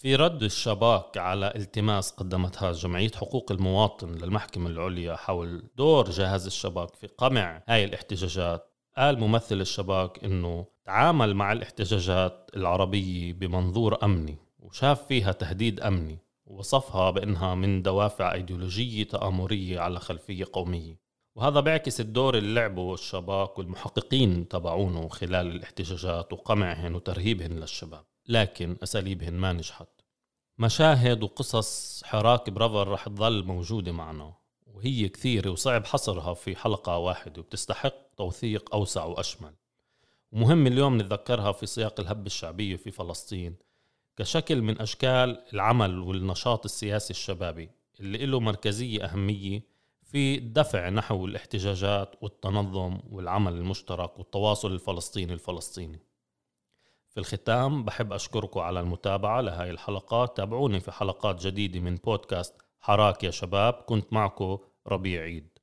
في 0.00 0.16
رد 0.16 0.42
الشباك 0.42 1.18
على 1.18 1.52
التماس 1.56 2.10
قدمتها 2.10 2.72
جمعية 2.72 3.10
حقوق 3.10 3.52
المواطن 3.52 4.08
للمحكمة 4.08 4.70
العليا 4.70 5.16
حول 5.16 5.62
دور 5.76 6.10
جهاز 6.10 6.46
الشباك 6.46 6.94
في 6.94 7.06
قمع 7.06 7.62
هاي 7.68 7.84
الاحتجاجات. 7.84 8.70
قال 8.96 9.20
ممثل 9.20 9.60
الشباك 9.60 10.24
إنه 10.24 10.66
تعامل 10.84 11.34
مع 11.34 11.52
الاحتجاجات 11.52 12.50
العربية 12.56 13.32
بمنظور 13.32 14.04
أمني 14.04 14.38
وشاف 14.58 15.06
فيها 15.06 15.32
تهديد 15.32 15.80
أمني 15.80 16.18
ووصفها 16.46 17.10
بأنها 17.10 17.54
من 17.54 17.82
دوافع 17.82 18.32
إيديولوجية 18.32 19.04
تآمرية 19.04 19.80
على 19.80 20.00
خلفية 20.00 20.44
قومية. 20.52 21.00
وهذا 21.36 21.60
بيعكس 21.60 22.00
الدور 22.00 22.38
اللي 22.38 22.54
لعبه 22.54 22.94
الشباك 22.94 23.58
والمحققين 23.58 24.48
تبعونه 24.48 25.08
خلال 25.08 25.46
الاحتجاجات 25.46 26.32
وقمعهن 26.32 26.94
وترهيبهن 26.94 27.52
للشباب. 27.52 28.04
لكن 28.30 28.76
أساليبهن 28.82 29.34
ما 29.34 29.52
نجحت. 29.52 29.88
مشاهد 30.58 31.22
وقصص 31.22 32.02
حراك 32.04 32.50
برافر 32.50 32.88
رح 32.88 33.08
تظل 33.08 33.44
موجودة 33.44 33.92
معنا 33.92 34.34
وهي 34.66 35.08
كثيرة 35.08 35.50
وصعب 35.50 35.86
حصرها 35.86 36.34
في 36.34 36.56
حلقة 36.56 36.98
واحدة 36.98 37.40
وبتستحق 37.40 37.94
توثيق 38.16 38.74
أوسع 38.74 39.04
وأشمل. 39.04 39.54
ومهم 40.32 40.66
اليوم 40.66 41.00
نتذكرها 41.00 41.52
في 41.52 41.66
سياق 41.66 42.00
الهبة 42.00 42.26
الشعبية 42.26 42.76
في 42.76 42.90
فلسطين 42.90 43.56
كشكل 44.16 44.62
من 44.62 44.80
أشكال 44.80 45.42
العمل 45.52 45.98
والنشاط 45.98 46.64
السياسي 46.64 47.10
الشبابي 47.10 47.70
اللي 48.00 48.26
له 48.26 48.40
مركزية 48.40 49.04
أهمية 49.04 49.62
في 50.04 50.38
الدفع 50.38 50.88
نحو 50.88 51.26
الاحتجاجات 51.26 52.14
والتنظم 52.20 53.00
والعمل 53.10 53.52
المشترك 53.52 54.18
والتواصل 54.18 54.72
الفلسطيني 54.72 55.32
الفلسطيني. 55.32 56.09
في 57.10 57.20
الختام 57.20 57.84
بحب 57.84 58.12
أشكركم 58.12 58.60
على 58.60 58.80
المتابعة 58.80 59.40
لهذه 59.40 59.70
الحلقة 59.70 60.26
تابعوني 60.26 60.80
في 60.80 60.92
حلقات 60.92 61.46
جديدة 61.46 61.80
من 61.80 61.94
بودكاست 61.94 62.54
حراك 62.80 63.24
يا 63.24 63.30
شباب 63.30 63.74
كنت 63.74 64.12
معكم 64.12 64.58
ربيع 64.86 65.22
عيد 65.22 65.58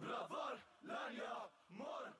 bravar, 0.00 0.56
bravar. 1.18 1.59
more 1.76 2.14